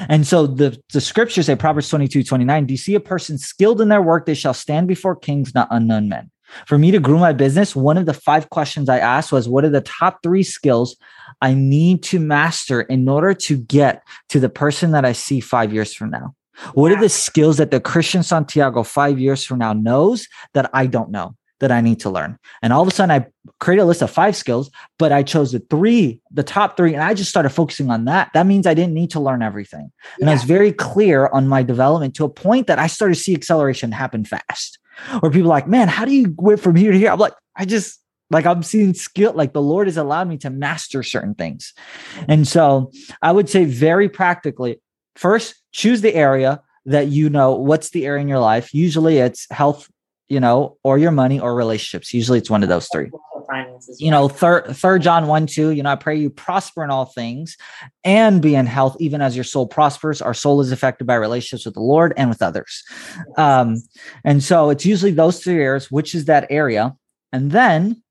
And 0.09 0.27
so 0.27 0.47
the, 0.47 0.81
the 0.93 1.01
scriptures 1.01 1.47
say, 1.47 1.57
Proverbs 1.57 1.89
22, 1.89 2.25
29, 2.25 2.67
do 2.67 2.75
you 2.75 2.79
see 2.79 2.95
a 2.95 3.01
person 3.01 3.39
skilled 3.39 3.81
in 3.81 3.89
their 3.89 4.03
work? 4.03 4.27
They 4.27 4.35
shall 4.35 4.55
stand 4.55 4.89
before 4.89 5.15
kings, 5.15 5.55
not 5.55 5.69
unknown 5.71 6.09
men. 6.09 6.31
For 6.67 6.79
me 6.79 6.91
to 6.91 6.99
grow 6.99 7.19
my 7.19 7.33
business, 7.33 7.75
one 7.75 7.99
of 7.99 8.07
the 8.07 8.15
five 8.15 8.51
questions 8.51 8.89
I 8.89 8.99
asked 8.99 9.33
was 9.33 9.49
what 9.49 9.65
are 9.65 9.71
the 9.71 9.81
top 9.81 10.23
three 10.23 10.43
skills 10.43 10.97
I 11.43 11.55
need 11.55 12.03
to 12.05 12.21
master 12.21 12.83
in 12.83 13.09
order 13.09 13.35
to 13.35 13.59
get 13.59 14.03
to 14.31 14.41
the 14.41 14.49
person 14.49 14.93
that 14.93 15.05
I 15.05 15.13
see 15.13 15.41
five 15.41 15.73
years 15.73 15.95
from 15.95 16.11
now? 16.11 16.35
What 16.73 16.93
are 16.93 17.01
the 17.01 17.09
skills 17.09 17.59
that 17.59 17.71
the 17.71 17.81
Christian 17.81 18.23
Santiago 18.23 18.83
five 18.83 19.19
years 19.19 19.45
from 19.45 19.59
now 19.59 19.73
knows 19.73 20.27
that 20.55 20.71
I 20.73 20.87
don't 20.87 21.11
know? 21.11 21.37
that 21.61 21.73
I 21.73 21.81
need 21.81 22.01
to 22.01 22.11
learn. 22.11 22.39
And 22.63 22.73
all 22.73 22.83
of 22.83 22.89
a 22.89 22.91
sudden, 22.91 23.11
I 23.11 23.27
created 23.61 23.83
a 23.83 23.87
list 23.87 24.03
of 24.03 24.11
five 24.11 24.37
skills, 24.37 24.71
but 24.99 25.11
I 25.11 25.23
chose 25.23 25.53
the 25.53 25.61
three, 25.71 26.21
the 26.31 26.43
top 26.43 26.77
three, 26.77 26.93
and 26.93 27.03
I 27.03 27.15
just 27.15 27.31
started 27.31 27.49
focusing 27.51 27.91
on 27.91 28.05
that. 28.05 28.31
That 28.35 28.47
means 28.47 28.67
I 28.67 28.75
didn't 28.75 28.95
need 28.95 29.11
to 29.13 29.21
learn 29.21 29.43
everything. 29.43 29.91
And 30.19 30.27
yeah. 30.27 30.31
I 30.31 30.33
was 30.35 30.45
very 30.45 30.73
clear 30.73 31.29
on 31.29 31.49
my 31.49 31.63
development 31.63 32.15
to 32.17 32.25
a 32.25 32.29
point 32.29 32.67
that 32.67 32.79
I 32.79 32.87
started 32.89 33.15
to 33.15 33.21
see 33.21 33.35
acceleration 33.35 33.93
happen 33.93 34.25
fast 34.25 34.79
or 35.23 35.31
people 35.31 35.49
like, 35.49 35.67
man, 35.67 35.89
how 35.89 36.05
do 36.05 36.13
you 36.13 36.35
went 36.37 36.61
from 36.61 36.77
here 36.77 36.93
to 36.93 36.99
here? 36.99 37.11
I'm 37.11 37.19
like, 37.19 37.35
I 37.55 37.65
just 37.65 38.01
like 38.31 38.47
I'm 38.47 38.63
seeing 38.63 38.95
skill, 38.95 39.33
like 39.35 39.53
the 39.53 39.63
Lord 39.63 39.87
has 39.87 39.97
allowed 39.97 40.29
me 40.29 40.37
to 40.39 40.51
master 40.51 41.03
certain 41.03 41.35
things. 41.35 41.73
And 42.29 42.47
so 42.47 42.91
I 43.23 43.33
would 43.33 43.49
say 43.49 43.65
very 43.65 44.09
practically, 44.09 44.81
first 45.15 45.55
choose 45.73 46.01
the 46.01 46.15
area 46.15 46.61
that 46.87 47.09
you 47.09 47.31
know 47.31 47.55
what's 47.55 47.91
the 47.91 48.07
area 48.07 48.23
in 48.23 48.29
your 48.29 48.39
life. 48.39 48.73
Usually 48.75 49.19
it's 49.19 49.47
health, 49.51 49.89
you 50.29 50.41
know, 50.41 50.77
or 50.83 50.99
your 50.99 51.11
money 51.11 51.39
or 51.39 51.55
relationships. 51.55 52.13
Usually 52.13 52.39
it's 52.39 52.51
one 52.51 52.63
of 52.63 52.69
those 52.69 52.89
three. 52.93 53.11
Finances, 53.47 54.01
you 54.01 54.11
know, 54.11 54.29
third 54.29 54.77
third 54.77 55.03
John 55.03 55.27
1 55.27 55.47
2, 55.47 55.71
you 55.71 55.83
know, 55.83 55.91
I 55.91 55.97
pray 55.97 56.17
you 56.17 56.31
prosper 56.31 56.85
in 56.85 56.91
all 56.91 57.07
things 57.07 57.57
and 58.05 58.43
be 58.43 58.55
in 58.55 58.67
health, 58.67 58.97
even 59.01 59.21
as 59.23 59.37
your 59.37 59.45
soul 59.45 59.67
prospers. 59.67 60.21
Our 60.21 60.35
soul 60.35 60.61
is 60.61 60.73
affected 60.73 61.07
by 61.07 61.15
relationships 61.15 61.65
with 61.65 61.75
the 61.75 61.81
Lord 61.81 62.13
and 62.17 62.29
with 62.29 62.43
others. 62.43 62.83
Um, 63.37 63.83
and 64.25 64.43
so 64.43 64.71
it's 64.71 64.87
usually 64.87 65.13
those 65.13 65.43
three 65.43 65.61
areas, 65.63 65.91
which 65.91 66.15
is 66.15 66.27
that 66.27 66.47
area. 66.51 66.95
And 67.33 67.51
then 67.51 68.03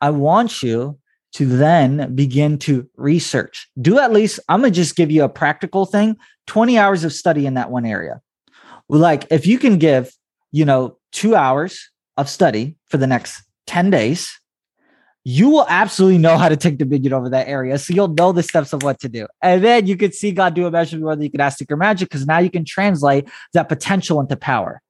I 0.00 0.10
want 0.10 0.62
you 0.62 0.98
to 1.34 1.46
then 1.46 2.14
begin 2.14 2.58
to 2.58 2.88
research. 2.96 3.68
Do 3.80 3.98
at 3.98 4.12
least, 4.12 4.40
I'm 4.48 4.60
gonna 4.60 4.70
just 4.70 4.96
give 4.96 5.10
you 5.10 5.24
a 5.24 5.28
practical 5.28 5.84
thing 5.84 6.16
20 6.46 6.78
hours 6.78 7.04
of 7.04 7.12
study 7.12 7.46
in 7.46 7.54
that 7.54 7.70
one 7.70 7.84
area. 7.84 8.20
Like 8.88 9.26
if 9.30 9.46
you 9.46 9.58
can 9.58 9.78
give, 9.78 10.12
you 10.52 10.64
know, 10.64 10.98
two 11.12 11.34
hours 11.34 11.90
of 12.16 12.28
study 12.28 12.76
for 12.86 12.96
the 12.96 13.06
next 13.06 13.42
10 13.66 13.90
days, 13.90 14.32
you 15.28 15.48
will 15.48 15.66
absolutely 15.68 16.18
know 16.18 16.38
how 16.38 16.48
to 16.48 16.56
take 16.56 16.78
dominion 16.78 17.12
over 17.12 17.28
that 17.28 17.48
area. 17.48 17.76
So 17.78 17.92
you'll 17.92 18.06
know 18.06 18.30
the 18.30 18.44
steps 18.44 18.72
of 18.72 18.84
what 18.84 19.00
to 19.00 19.08
do. 19.08 19.26
And 19.42 19.64
then 19.64 19.88
you 19.88 19.96
can 19.96 20.12
see 20.12 20.30
God 20.30 20.54
do 20.54 20.68
a 20.68 20.70
more 20.70 21.16
than 21.16 21.22
you 21.22 21.30
can 21.32 21.40
ask 21.40 21.58
Secret 21.58 21.78
Magic 21.78 22.08
because 22.08 22.28
now 22.28 22.38
you 22.38 22.48
can 22.48 22.64
translate 22.64 23.28
that 23.52 23.68
potential 23.68 24.20
into 24.20 24.36
power. 24.36 24.80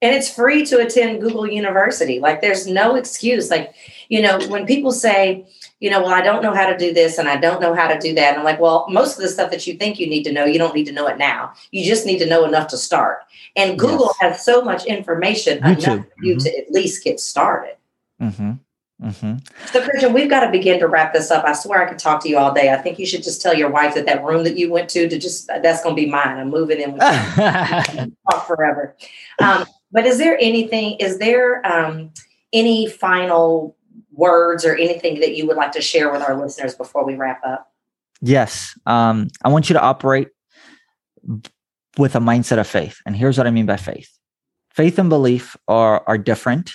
And 0.00 0.14
it's 0.14 0.32
free 0.32 0.64
to 0.66 0.78
attend 0.78 1.20
Google 1.20 1.48
University. 1.48 2.20
Like 2.20 2.42
there's 2.42 2.68
no 2.68 2.94
excuse. 2.94 3.50
Like, 3.50 3.74
you 4.08 4.22
know, 4.22 4.38
when 4.46 4.66
people 4.66 4.92
say, 4.92 5.48
you 5.80 5.90
know, 5.90 6.00
well, 6.02 6.14
I 6.14 6.20
don't 6.20 6.44
know 6.44 6.54
how 6.54 6.70
to 6.70 6.78
do 6.78 6.94
this 6.94 7.18
and 7.18 7.28
I 7.28 7.36
don't 7.36 7.60
know 7.60 7.74
how 7.74 7.88
to 7.88 7.98
do 7.98 8.14
that. 8.14 8.34
And 8.34 8.38
I'm 8.38 8.44
like, 8.44 8.60
well, 8.60 8.86
most 8.88 9.16
of 9.16 9.22
the 9.22 9.28
stuff 9.28 9.50
that 9.50 9.66
you 9.66 9.74
think 9.74 9.98
you 9.98 10.06
need 10.06 10.22
to 10.22 10.32
know, 10.32 10.44
you 10.44 10.60
don't 10.60 10.76
need 10.76 10.86
to 10.86 10.92
know 10.92 11.08
it 11.08 11.18
now. 11.18 11.54
You 11.72 11.84
just 11.84 12.06
need 12.06 12.20
to 12.20 12.26
know 12.26 12.44
enough 12.44 12.68
to 12.68 12.76
start. 12.76 13.24
And 13.56 13.76
Google 13.80 14.14
yes. 14.20 14.34
has 14.34 14.44
so 14.44 14.62
much 14.62 14.86
information 14.86 15.58
YouTube. 15.58 15.82
enough 15.82 16.06
for 16.06 16.24
you 16.24 16.36
mm-hmm. 16.36 16.44
to 16.44 16.58
at 16.58 16.70
least 16.70 17.02
get 17.02 17.18
started. 17.18 17.74
Mm-hmm. 18.20 18.52
Mm-hmm. 19.00 19.38
So, 19.66 19.82
Christian, 19.82 20.12
we've 20.12 20.30
got 20.30 20.44
to 20.44 20.50
begin 20.50 20.78
to 20.78 20.86
wrap 20.86 21.12
this 21.12 21.30
up. 21.30 21.44
I 21.44 21.52
swear 21.54 21.84
I 21.84 21.88
could 21.88 21.98
talk 21.98 22.22
to 22.22 22.28
you 22.28 22.38
all 22.38 22.52
day. 22.52 22.72
I 22.72 22.76
think 22.76 22.98
you 22.98 23.06
should 23.06 23.22
just 23.22 23.42
tell 23.42 23.54
your 23.54 23.70
wife 23.70 23.94
that 23.94 24.06
that 24.06 24.24
room 24.24 24.44
that 24.44 24.56
you 24.56 24.70
went 24.70 24.88
to 24.90 25.08
to 25.08 25.18
just 25.18 25.48
that's 25.48 25.82
going 25.82 25.96
to 25.96 26.02
be 26.02 26.08
mine. 26.08 26.38
I'm 26.38 26.50
moving 26.50 26.80
in 26.80 26.92
with 26.92 27.00
talk 28.30 28.46
forever. 28.46 28.96
Um, 29.40 29.64
but 29.90 30.06
is 30.06 30.18
there 30.18 30.38
anything? 30.40 30.96
Is 30.98 31.18
there 31.18 31.66
um, 31.66 32.12
any 32.52 32.86
final 32.86 33.76
words 34.12 34.64
or 34.64 34.76
anything 34.76 35.20
that 35.20 35.36
you 35.36 35.46
would 35.46 35.56
like 35.56 35.72
to 35.72 35.82
share 35.82 36.12
with 36.12 36.22
our 36.22 36.38
listeners 36.38 36.74
before 36.74 37.04
we 37.04 37.16
wrap 37.16 37.40
up? 37.44 37.72
Yes, 38.20 38.78
um, 38.86 39.28
I 39.42 39.48
want 39.48 39.68
you 39.68 39.74
to 39.74 39.82
operate 39.82 40.28
with 41.98 42.14
a 42.14 42.20
mindset 42.20 42.58
of 42.58 42.66
faith. 42.66 43.00
And 43.04 43.16
here's 43.16 43.36
what 43.36 43.46
I 43.46 43.50
mean 43.50 43.66
by 43.66 43.76
faith 43.76 44.10
faith 44.70 44.98
and 44.98 45.10
belief 45.10 45.56
are, 45.68 46.02
are 46.06 46.16
different 46.16 46.72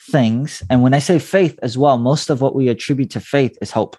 things. 0.00 0.62
And 0.70 0.82
when 0.82 0.94
I 0.94 0.98
say 0.98 1.18
faith 1.18 1.58
as 1.62 1.78
well, 1.78 1.98
most 1.98 2.30
of 2.30 2.40
what 2.40 2.54
we 2.54 2.68
attribute 2.68 3.10
to 3.10 3.20
faith 3.20 3.56
is 3.60 3.70
hope. 3.70 3.96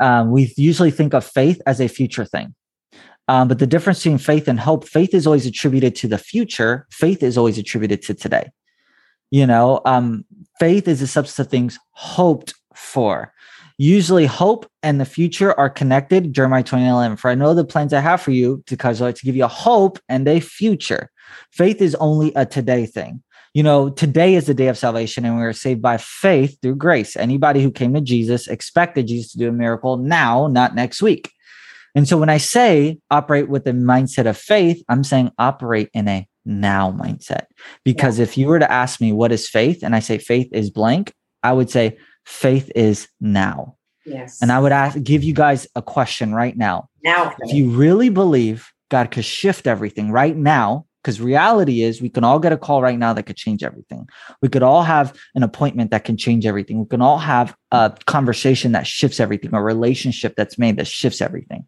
Um, 0.00 0.30
we 0.30 0.52
usually 0.56 0.90
think 0.90 1.14
of 1.14 1.24
faith 1.24 1.60
as 1.66 1.80
a 1.80 1.88
future 1.88 2.24
thing. 2.24 2.54
Um, 3.28 3.48
but 3.48 3.58
the 3.58 3.66
difference 3.66 4.00
between 4.00 4.18
faith 4.18 4.48
and 4.48 4.60
hope, 4.60 4.86
faith 4.86 5.14
is 5.14 5.26
always 5.26 5.46
attributed 5.46 5.94
to 5.96 6.08
the 6.08 6.18
future, 6.18 6.86
faith 6.90 7.22
is 7.22 7.38
always 7.38 7.56
attributed 7.56 8.02
to 8.02 8.14
today. 8.14 8.50
You 9.30 9.46
know, 9.46 9.80
um, 9.84 10.24
faith 10.60 10.86
is 10.86 11.00
a 11.00 11.06
subset 11.06 11.40
of 11.40 11.48
things 11.48 11.78
hoped 11.92 12.54
for. 12.74 13.32
Usually, 13.78 14.26
hope 14.26 14.70
and 14.82 15.00
the 15.00 15.04
future 15.04 15.58
are 15.58 15.70
connected. 15.70 16.32
Jeremiah 16.32 16.62
29 16.62 16.92
11. 16.92 17.16
For 17.16 17.30
I 17.30 17.34
know 17.34 17.54
the 17.54 17.64
plans 17.64 17.92
I 17.92 18.00
have 18.00 18.20
for 18.20 18.30
you 18.30 18.62
to, 18.66 18.76
cause 18.76 18.98
to 18.98 19.12
give 19.24 19.34
you 19.34 19.44
a 19.44 19.48
hope 19.48 19.98
and 20.08 20.28
a 20.28 20.38
future. 20.38 21.10
Faith 21.50 21.80
is 21.80 21.96
only 21.96 22.32
a 22.36 22.46
today 22.46 22.86
thing. 22.86 23.22
You 23.54 23.62
know, 23.62 23.88
today 23.88 24.34
is 24.34 24.46
the 24.46 24.54
day 24.54 24.66
of 24.66 24.76
salvation, 24.76 25.24
and 25.24 25.36
we 25.36 25.42
are 25.44 25.52
saved 25.52 25.80
by 25.80 25.96
faith 25.96 26.58
through 26.60 26.74
grace. 26.74 27.16
Anybody 27.16 27.62
who 27.62 27.70
came 27.70 27.94
to 27.94 28.00
Jesus 28.00 28.48
expected 28.48 29.06
Jesus 29.06 29.30
to 29.32 29.38
do 29.38 29.48
a 29.48 29.52
miracle 29.52 29.96
now, 29.96 30.48
not 30.48 30.74
next 30.74 31.00
week. 31.00 31.30
And 31.94 32.08
so 32.08 32.18
when 32.18 32.28
I 32.28 32.38
say 32.38 32.98
operate 33.12 33.48
with 33.48 33.62
the 33.62 33.70
mindset 33.70 34.26
of 34.26 34.36
faith, 34.36 34.82
I'm 34.88 35.04
saying 35.04 35.30
operate 35.38 35.88
in 35.94 36.08
a 36.08 36.26
now 36.44 36.90
mindset. 36.90 37.46
Because 37.84 38.18
yeah. 38.18 38.24
if 38.24 38.36
you 38.36 38.48
were 38.48 38.58
to 38.58 38.70
ask 38.70 39.00
me 39.00 39.12
what 39.12 39.30
is 39.30 39.48
faith, 39.48 39.84
and 39.84 39.94
I 39.94 40.00
say 40.00 40.18
faith 40.18 40.48
is 40.52 40.70
blank, 40.70 41.14
I 41.44 41.52
would 41.52 41.70
say 41.70 41.96
faith 42.24 42.72
is 42.74 43.06
now. 43.20 43.76
Yes. 44.04 44.42
And 44.42 44.50
I 44.50 44.58
would 44.58 44.72
ask 44.72 45.00
give 45.00 45.22
you 45.22 45.32
guys 45.32 45.68
a 45.76 45.82
question 45.82 46.34
right 46.34 46.56
now. 46.56 46.88
Now, 47.04 47.34
if 47.38 47.54
you 47.54 47.70
really 47.70 48.08
believe 48.08 48.68
God 48.90 49.12
could 49.12 49.24
shift 49.24 49.68
everything 49.68 50.10
right 50.10 50.36
now, 50.36 50.86
because 51.04 51.20
reality 51.20 51.82
is 51.82 52.00
we 52.00 52.08
can 52.08 52.24
all 52.24 52.38
get 52.38 52.52
a 52.52 52.56
call 52.56 52.80
right 52.80 52.98
now 52.98 53.12
that 53.12 53.24
could 53.24 53.36
change 53.36 53.62
everything. 53.62 54.08
We 54.40 54.48
could 54.48 54.62
all 54.62 54.82
have 54.82 55.14
an 55.34 55.42
appointment 55.42 55.90
that 55.90 56.04
can 56.04 56.16
change 56.16 56.46
everything. 56.46 56.80
We 56.80 56.86
can 56.86 57.02
all 57.02 57.18
have 57.18 57.54
a 57.70 57.94
conversation 58.06 58.72
that 58.72 58.86
shifts 58.86 59.20
everything, 59.20 59.52
a 59.52 59.62
relationship 59.62 60.34
that's 60.34 60.58
made 60.58 60.78
that 60.78 60.86
shifts 60.86 61.20
everything. 61.20 61.66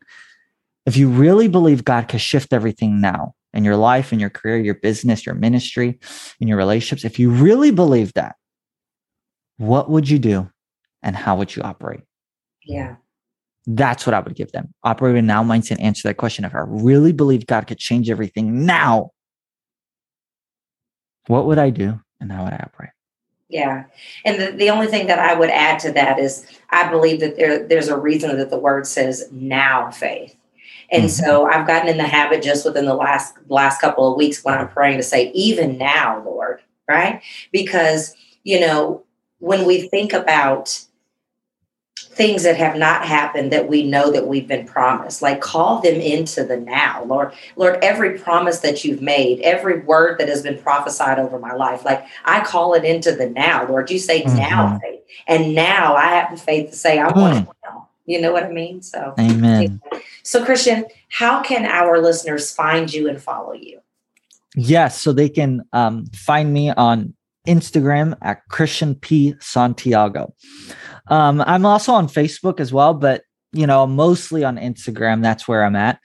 If 0.87 0.97
you 0.97 1.11
really 1.11 1.49
believe 1.49 1.85
God 1.85 2.09
can 2.09 2.19
shift 2.19 2.55
everything 2.55 2.99
now 2.99 3.35
in 3.53 3.63
your 3.63 3.77
life, 3.77 4.11
in 4.11 4.21
your 4.21 4.31
career, 4.31 4.57
your 4.57 4.77
business, 4.77 5.27
your 5.27 5.35
ministry, 5.35 5.99
in 6.41 6.49
your 6.49 6.57
relationships, 6.57 7.05
if 7.05 7.19
you 7.19 7.31
really 7.31 7.71
believe 7.71 8.15
that, 8.15 8.37
what 9.59 9.91
would 9.91 10.09
you 10.09 10.19
do 10.19 10.51
and 11.03 11.15
how 11.15 11.37
would 11.37 11.55
you 11.55 11.63
operate? 11.63 12.01
Yeah. 12.65 12.97
That's 13.67 14.07
what 14.07 14.15
I 14.15 14.21
would 14.21 14.35
give 14.35 14.53
them. 14.53 14.73
Operate 14.83 15.17
in 15.17 15.27
now 15.27 15.43
mindset. 15.43 15.83
Answer 15.83 16.09
that 16.09 16.15
question. 16.15 16.45
If 16.45 16.55
I 16.55 16.63
really 16.67 17.13
believe 17.13 17.47
God 17.47 17.67
could 17.67 17.79
change 17.79 18.09
everything 18.09 18.65
now, 18.65 19.11
what 21.29 21.47
would 21.47 21.59
I 21.59 21.71
do 21.71 22.01
and 22.21 22.31
how 22.31 22.45
would 22.45 22.53
I 22.53 22.63
operate? 22.65 22.91
Yeah. 23.49 23.85
And 24.25 24.41
the, 24.41 24.51
the 24.53 24.71
only 24.71 24.89
thing 24.89 25.07
that 25.07 25.19
I 25.19 25.35
would 25.35 25.51
add 25.51 25.79
to 25.81 25.93
that 25.93 26.19
is 26.19 26.47
I 26.71 26.89
believe 26.89 27.21
that 27.21 27.37
there, 27.37 27.67
there's 27.67 27.89
a 27.89 27.99
reason 27.99 28.37
that 28.37 28.51
the 28.51 28.59
word 28.59 28.87
says 28.87 29.29
now 29.31 29.91
faith. 29.91 30.37
And 30.91 31.05
mm-hmm. 31.05 31.25
so 31.25 31.47
I've 31.47 31.67
gotten 31.67 31.89
in 31.89 31.97
the 31.97 32.05
habit 32.05 32.43
just 32.43 32.65
within 32.65 32.87
the 32.87 32.95
last 32.95 33.35
last 33.49 33.81
couple 33.81 34.11
of 34.11 34.17
weeks 34.17 34.45
when 34.45 34.57
I'm 34.57 34.69
praying 34.69 34.99
to 34.99 35.03
say, 35.03 35.31
even 35.33 35.79
now, 35.79 36.23
Lord, 36.25 36.61
right? 36.89 37.23
Because, 37.53 38.15
you 38.45 38.61
know, 38.61 39.05
when 39.39 39.65
we 39.65 39.89
think 39.89 40.13
about 40.13 40.85
things 42.17 42.45
that 42.45 42.57
have 42.57 42.77
not 42.77 43.05
happened 43.05 43.53
that 43.53 43.69
we 43.69 43.83
know 43.83 44.11
that 44.11 44.27
we've 44.27 44.49
been 44.49 44.67
promised. 44.67 45.21
Like 45.21 45.43
call 45.43 45.83
them 45.83 46.01
into 46.01 46.45
the 46.45 46.57
now 46.57 47.05
lord. 47.05 47.33
Lord 47.57 47.79
every 47.83 48.19
promise 48.19 48.61
that 48.61 48.85
you've 48.85 49.03
made 49.03 49.41
every 49.41 49.81
word 49.81 50.19
that 50.19 50.29
has 50.31 50.43
been 50.43 50.59
prophesied 50.59 51.19
over 51.19 51.39
my 51.39 51.53
life 51.53 51.85
like 51.85 52.05
i 52.25 52.41
call 52.41 52.73
it 52.73 52.85
into 52.85 53.13
the 53.13 53.29
now 53.29 53.69
lord. 53.69 53.91
You 53.91 53.99
say 53.99 54.23
mm-hmm. 54.23 54.37
now 54.37 54.79
faith. 54.79 55.01
And 55.29 55.55
now 55.55 55.95
i 55.95 56.07
have 56.07 56.31
the 56.31 56.39
faith 56.39 56.71
to 56.71 56.77
say 56.77 56.99
i 56.99 57.09
mm. 57.09 57.17
want 57.17 57.49
it 57.49 57.55
now. 57.65 57.89
You 58.07 58.23
know 58.23 58.33
what 58.33 58.45
i 58.45 58.51
mean? 58.51 58.81
So 58.81 59.15
amen. 59.19 59.83
So 60.23 60.43
christian 60.43 60.87
how 61.11 61.43
can 61.43 61.67
our 61.67 62.01
listeners 62.01 62.51
find 62.51 62.93
you 62.93 63.11
and 63.11 63.23
follow 63.23 63.53
you? 63.53 63.81
Yes 64.55 64.99
so 64.99 65.13
they 65.13 65.29
can 65.29 65.67
um, 65.75 66.07
find 66.07 66.51
me 66.51 66.71
on 66.71 67.13
instagram 67.47 68.17
at 68.23 68.47
christian 68.49 68.95
p 68.95 69.35
santiago 69.41 70.33
um, 71.09 71.41
I'm 71.43 71.65
also 71.65 71.93
on 71.93 72.09
Facebook 72.09 72.61
as 72.61 72.73
well, 72.73 72.95
but 72.95 73.23
you 73.53 73.67
know, 73.67 73.87
mostly 73.87 74.45
on 74.45 74.57
Instagram. 74.57 75.23
That's 75.23 75.49
where 75.49 75.65
I'm 75.65 75.77
at. 75.77 76.01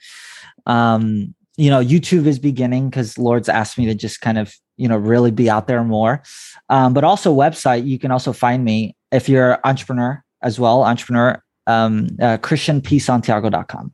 Um, 0.66 1.34
you 1.56 1.70
know, 1.70 1.84
YouTube 1.84 2.26
is 2.26 2.38
beginning 2.38 2.88
because 2.88 3.18
Lord's 3.18 3.48
asked 3.48 3.76
me 3.76 3.84
to 3.86 3.94
just 3.94 4.20
kind 4.20 4.38
of, 4.38 4.54
you 4.76 4.88
know, 4.88 4.96
really 4.96 5.30
be 5.30 5.50
out 5.50 5.66
there 5.66 5.84
more. 5.84 6.22
Um, 6.70 6.94
but 6.94 7.04
also 7.04 7.34
website, 7.34 7.86
you 7.86 7.98
can 7.98 8.10
also 8.10 8.32
find 8.32 8.64
me 8.64 8.96
if 9.10 9.28
you're 9.28 9.54
an 9.54 9.60
entrepreneur 9.64 10.24
as 10.40 10.58
well, 10.58 10.82
entrepreneur, 10.82 11.42
um, 11.66 12.08
uh, 12.20 12.38
christianpsantiago.com. 12.38 13.92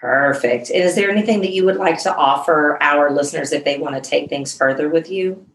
Perfect. 0.00 0.70
Is 0.70 0.94
there 0.94 1.10
anything 1.10 1.40
that 1.40 1.52
you 1.52 1.64
would 1.64 1.76
like 1.76 2.00
to 2.04 2.14
offer 2.14 2.80
our 2.80 3.10
listeners 3.10 3.52
if 3.52 3.64
they 3.64 3.78
want 3.78 4.02
to 4.02 4.10
take 4.10 4.28
things 4.28 4.56
further 4.56 4.88
with 4.88 5.10
you? 5.10 5.46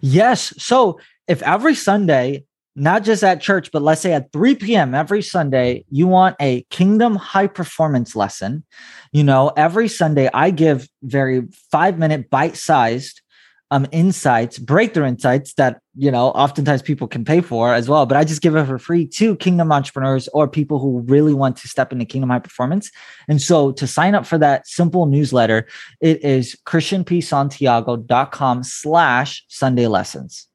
Yes. 0.00 0.52
So 0.58 0.98
if 1.28 1.42
every 1.42 1.74
Sunday, 1.74 2.44
not 2.74 3.04
just 3.04 3.22
at 3.22 3.40
church, 3.40 3.70
but 3.72 3.82
let's 3.82 4.00
say 4.00 4.12
at 4.12 4.32
3 4.32 4.56
p.m. 4.56 4.94
every 4.94 5.22
Sunday, 5.22 5.84
you 5.90 6.06
want 6.08 6.36
a 6.40 6.62
kingdom 6.70 7.16
high 7.16 7.46
performance 7.46 8.16
lesson, 8.16 8.64
you 9.12 9.22
know, 9.22 9.52
every 9.56 9.88
Sunday 9.88 10.28
I 10.32 10.50
give 10.50 10.88
very 11.02 11.42
five 11.70 11.98
minute 11.98 12.30
bite 12.30 12.56
sized 12.56 13.20
um, 13.70 13.86
insights, 13.92 14.58
breakthrough 14.58 15.06
insights 15.06 15.54
that, 15.54 15.80
you 15.96 16.10
know, 16.10 16.28
oftentimes 16.28 16.80
people 16.80 17.06
can 17.06 17.24
pay 17.24 17.40
for 17.40 17.74
as 17.74 17.88
well. 17.88 18.06
But 18.06 18.16
I 18.16 18.24
just 18.24 18.40
give 18.40 18.56
it 18.56 18.64
for 18.64 18.78
free 18.78 19.06
to 19.06 19.36
kingdom 19.36 19.70
entrepreneurs 19.72 20.28
or 20.28 20.48
people 20.48 20.78
who 20.78 21.00
really 21.00 21.34
want 21.34 21.56
to 21.58 21.68
step 21.68 21.92
into 21.92 22.04
kingdom 22.04 22.30
high 22.30 22.38
performance. 22.38 22.90
And 23.28 23.42
so 23.42 23.72
to 23.72 23.86
sign 23.86 24.14
up 24.14 24.24
for 24.26 24.38
that 24.38 24.66
simple 24.66 25.06
newsletter, 25.06 25.66
it 26.00 26.24
is 26.24 26.56
christianpsantiago.com 26.66 28.64
slash 28.64 29.44
Sunday 29.48 29.86
lessons. 29.86 30.46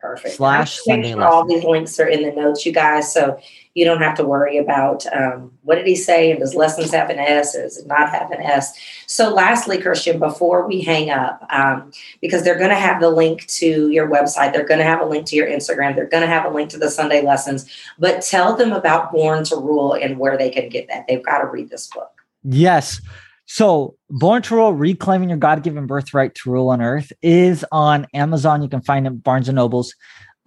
Perfect. 0.00 0.36
Slash 0.36 0.78
Sunday 0.84 1.12
sure 1.12 1.24
all 1.24 1.44
these 1.44 1.64
links 1.64 1.98
are 1.98 2.06
in 2.06 2.22
the 2.22 2.30
notes, 2.30 2.64
you 2.64 2.72
guys, 2.72 3.12
so 3.12 3.40
you 3.78 3.84
don't 3.84 4.02
have 4.02 4.16
to 4.16 4.24
worry 4.24 4.58
about 4.58 5.06
um, 5.14 5.52
what 5.62 5.76
did 5.76 5.86
he 5.86 5.94
say 5.94 6.32
and 6.32 6.40
does 6.40 6.56
lessons 6.56 6.90
have 6.90 7.10
an 7.10 7.18
S 7.20 7.54
or 7.54 7.62
does 7.62 7.78
it 7.78 7.86
not 7.86 8.10
have 8.10 8.28
an 8.32 8.42
S. 8.42 8.76
So, 9.06 9.32
lastly, 9.32 9.80
Christian, 9.80 10.18
before 10.18 10.66
we 10.66 10.80
hang 10.80 11.10
up, 11.10 11.46
um, 11.50 11.92
because 12.20 12.42
they're 12.42 12.58
going 12.58 12.70
to 12.70 12.74
have 12.74 13.00
the 13.00 13.08
link 13.08 13.46
to 13.46 13.88
your 13.88 14.10
website, 14.10 14.52
they're 14.52 14.66
going 14.66 14.80
to 14.80 14.84
have 14.84 15.00
a 15.00 15.04
link 15.04 15.26
to 15.26 15.36
your 15.36 15.46
Instagram, 15.46 15.94
they're 15.94 16.08
going 16.08 16.22
to 16.22 16.26
have 16.26 16.44
a 16.44 16.50
link 16.50 16.70
to 16.70 16.78
the 16.78 16.90
Sunday 16.90 17.22
lessons, 17.22 17.70
but 18.00 18.20
tell 18.20 18.56
them 18.56 18.72
about 18.72 19.12
Born 19.12 19.44
to 19.44 19.54
Rule 19.54 19.92
and 19.92 20.18
where 20.18 20.36
they 20.36 20.50
can 20.50 20.68
get 20.68 20.88
that. 20.88 21.06
They've 21.06 21.24
got 21.24 21.38
to 21.38 21.46
read 21.46 21.70
this 21.70 21.86
book. 21.86 22.10
Yes. 22.42 23.00
So, 23.46 23.94
Born 24.10 24.42
to 24.42 24.56
Rule, 24.56 24.74
Reclaiming 24.74 25.28
Your 25.28 25.38
God 25.38 25.62
Given 25.62 25.86
Birthright 25.86 26.34
to 26.34 26.50
Rule 26.50 26.68
on 26.70 26.82
Earth 26.82 27.12
is 27.22 27.64
on 27.70 28.08
Amazon. 28.12 28.60
You 28.60 28.68
can 28.68 28.82
find 28.82 29.06
it 29.06 29.10
at 29.10 29.22
Barnes 29.22 29.48
and 29.48 29.54
Nobles. 29.54 29.94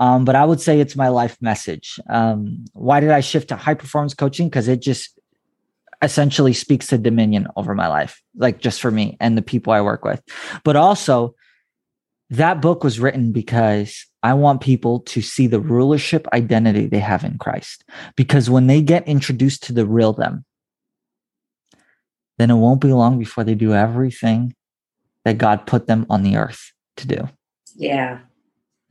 Um, 0.02 0.26
but 0.26 0.36
I 0.36 0.44
would 0.44 0.60
say 0.60 0.80
it's 0.80 0.96
my 0.96 1.10
life 1.10 1.38
message. 1.42 2.00
Um, 2.10 2.66
why 2.74 3.00
did 3.00 3.12
I 3.12 3.20
shift 3.20 3.50
to 3.50 3.56
high 3.56 3.76
performance 3.76 4.16
coaching? 4.16 4.50
Because 4.50 4.68
it 4.68 4.82
just 4.82 5.18
essentially 6.02 6.54
speaks 6.54 6.88
to 6.88 6.98
dominion 6.98 7.48
over 7.56 7.76
my 7.76 7.88
life, 7.88 8.20
like 8.36 8.60
just 8.60 8.82
for 8.82 8.90
me 8.90 9.16
and 9.20 9.38
the 9.38 9.44
people 9.44 9.72
I 9.72 9.82
work 9.82 10.04
with. 10.04 10.20
But 10.64 10.76
also, 10.76 11.36
that 12.32 12.62
book 12.64 12.84
was 12.84 13.00
written 13.00 13.32
because 13.32 14.08
I 14.24 14.34
want 14.34 14.62
people 14.62 15.02
to 15.02 15.22
see 15.22 15.46
the 15.46 15.60
rulership 15.60 16.28
identity 16.34 16.88
they 16.88 16.98
have 16.98 17.24
in 17.24 17.38
Christ. 17.38 17.84
Because 18.16 18.50
when 18.50 18.66
they 18.66 18.82
get 18.82 19.08
introduced 19.08 19.62
to 19.64 19.74
the 19.74 19.86
real 19.86 20.14
them, 20.14 20.46
then 22.40 22.50
it 22.50 22.56
won't 22.56 22.82
be 22.82 22.92
long 22.92 23.20
before 23.20 23.44
they 23.44 23.54
do 23.54 23.76
everything 23.76 24.56
that 25.26 25.38
God 25.38 25.68
put 25.68 25.86
them 25.86 26.08
on 26.10 26.24
the 26.24 26.38
earth 26.38 26.72
to 26.98 27.06
do. 27.06 27.30
Yeah. 27.76 28.22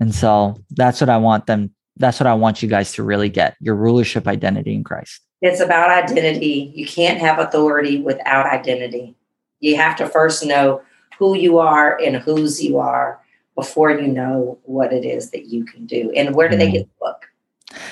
And 0.01 0.15
so 0.15 0.59
that's 0.71 1.01
what 1.01 1.11
I 1.11 1.19
want 1.19 1.47
them, 1.47 1.73
that's 1.97 2.19
what 2.19 2.27
I 2.27 2.35
want 2.35 2.63
you 2.63 2.69
guys 2.69 2.93
to 2.95 3.03
really 3.03 3.29
get 3.29 3.57
your 3.61 3.75
rulership 3.75 4.27
identity 4.27 4.75
in 4.75 4.83
Christ. 4.83 5.21
It's 5.43 5.61
about 5.61 5.91
identity. 5.91 6.73
You 6.75 6.87
can't 6.87 7.21
have 7.21 7.39
authority 7.39 8.01
without 8.01 8.47
identity. 8.47 9.15
You 9.61 9.77
have 9.77 9.97
to 9.97 10.09
first 10.09 10.45
know 10.45 10.83
who 11.19 11.37
you 11.37 11.59
are 11.59 11.99
and 12.01 12.17
whose 12.17 12.63
you 12.63 12.79
are 12.79 13.21
before 13.55 13.91
you 13.91 14.07
know 14.07 14.59
what 14.65 14.93
it 14.93 15.05
is 15.05 15.31
that 15.31 15.47
you 15.47 15.65
can 15.65 15.87
do. 15.87 16.11
And 16.17 16.35
where 16.35 16.49
do 16.49 16.57
they 16.57 16.69
mm. 16.69 16.73
get 16.73 16.83
the 16.87 16.95
book? 16.99 17.27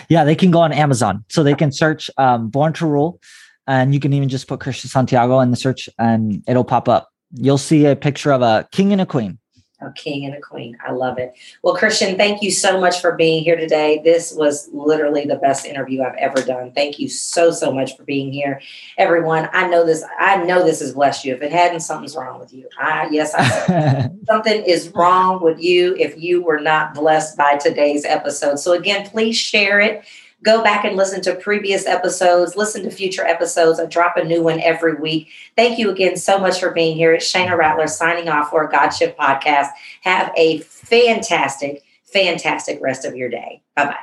Yeah, 0.09 0.25
they 0.25 0.35
can 0.35 0.51
go 0.51 0.61
on 0.61 0.73
Amazon. 0.73 1.25
So 1.29 1.42
they 1.42 1.55
can 1.55 1.71
search 1.73 2.11
um, 2.16 2.49
Born 2.49 2.73
to 2.75 2.87
Rule 2.87 3.21
and 3.66 3.92
you 3.92 4.01
can 4.01 4.12
even 4.14 4.29
just 4.29 4.49
put 4.49 4.61
Christian 4.61 4.88
Santiago 4.88 5.40
in 5.40 5.51
the 5.51 5.57
search 5.57 5.88
and 5.99 6.42
it'll 6.49 6.64
pop 6.64 6.88
up. 6.88 7.11
You'll 7.35 7.59
see 7.59 7.85
a 7.85 7.94
picture 7.94 8.33
of 8.33 8.40
a 8.40 8.66
king 8.73 8.92
and 8.92 9.01
a 9.01 9.07
queen. 9.07 9.38
A 9.81 9.93
king 9.93 10.25
and 10.25 10.35
a 10.35 10.41
queen. 10.41 10.77
I 10.85 10.91
love 10.91 11.19
it. 11.19 11.35
Well, 11.62 11.77
Christian, 11.77 12.17
thank 12.17 12.43
you 12.43 12.51
so 12.51 12.81
much 12.81 13.01
for 13.01 13.12
being 13.14 13.45
here 13.45 13.57
today. 13.57 14.01
This 14.03 14.33
was 14.33 14.69
literally 14.73 15.25
the 15.25 15.37
best 15.37 15.67
interview 15.67 16.03
I've 16.03 16.17
ever 16.17 16.43
done. 16.43 16.73
Thank 16.73 16.99
you 16.99 17.09
so, 17.09 17.53
so 17.53 17.71
much 17.71 17.97
for 17.97 18.03
being 18.03 18.33
here. 18.33 18.61
Everyone, 18.97 19.49
I 19.53 19.69
know 19.69 19.87
this, 19.87 20.03
I 20.19 20.43
know 20.45 20.64
this 20.64 20.81
has 20.81 20.95
blessed 20.95 21.25
you. 21.25 21.35
If 21.35 21.43
it 21.43 21.53
hadn't, 21.53 21.81
something's 21.81 22.17
wrong 22.17 22.41
with 22.41 22.53
you. 22.53 22.69
I 22.79 23.09
yes, 23.11 23.33
I 23.35 24.11
something 24.27 24.64
is 24.64 24.88
wrong 24.95 25.43
with 25.43 25.61
you 25.61 25.95
if 25.97 26.21
you 26.21 26.43
were 26.43 26.61
not 26.61 26.95
blessed 26.95 27.37
by 27.37 27.57
today's 27.57 28.05
episode. 28.05 28.59
So 28.59 28.73
again, 28.73 29.09
please 29.09 29.37
share 29.37 29.81
it 29.81 30.05
Go 30.44 30.62
back 30.62 30.85
and 30.85 30.96
listen 30.96 31.20
to 31.22 31.35
previous 31.35 31.87
episodes, 31.87 32.57
listen 32.57 32.85
to 32.85 32.90
future 32.90 33.27
episodes. 33.27 33.81
I 33.81 33.87
drop 33.87 34.16
a 34.16 34.24
new 34.24 34.42
one 34.42 34.61
every 34.61 34.94
week. 34.94 35.29
Thank 35.57 35.79
you 35.79 35.90
again 35.90 36.16
so 36.16 36.38
much 36.38 36.61
for 36.61 36.70
being 36.70 36.96
here. 36.96 37.12
It's 37.12 37.33
Shana 37.33 37.57
Rattler 37.57 37.88
signing 37.88 38.29
off 38.29 38.51
for 38.51 38.64
a 38.64 38.70
God 38.70 38.90
Shift 38.90 39.18
podcast. 39.18 39.70
Have 40.03 40.31
a 40.37 40.61
fantastic, 40.61 41.83
fantastic 42.05 42.79
rest 42.81 43.05
of 43.05 43.16
your 43.16 43.29
day. 43.29 43.62
Bye 43.74 43.87
bye. 43.87 43.96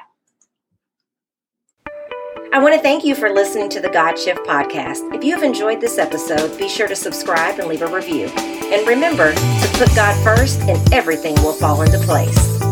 I 2.51 2.59
want 2.59 2.73
to 2.73 2.81
thank 2.81 3.03
you 3.03 3.15
for 3.15 3.31
listening 3.31 3.69
to 3.69 3.81
the 3.81 3.89
God 3.89 4.17
Shift 4.17 4.39
podcast. 4.45 5.13
If 5.13 5.23
you 5.23 5.33
have 5.33 5.43
enjoyed 5.43 5.81
this 5.81 5.97
episode, 5.97 6.57
be 6.57 6.69
sure 6.69 6.87
to 6.87 6.95
subscribe 6.95 7.59
and 7.59 7.67
leave 7.67 7.81
a 7.81 7.87
review. 7.87 8.27
And 8.27 8.87
remember 8.87 9.33
to 9.33 9.69
put 9.73 9.93
God 9.95 10.21
first, 10.23 10.59
and 10.61 10.93
everything 10.93 11.35
will 11.35 11.53
fall 11.53 11.81
into 11.81 11.99
place. 11.99 12.64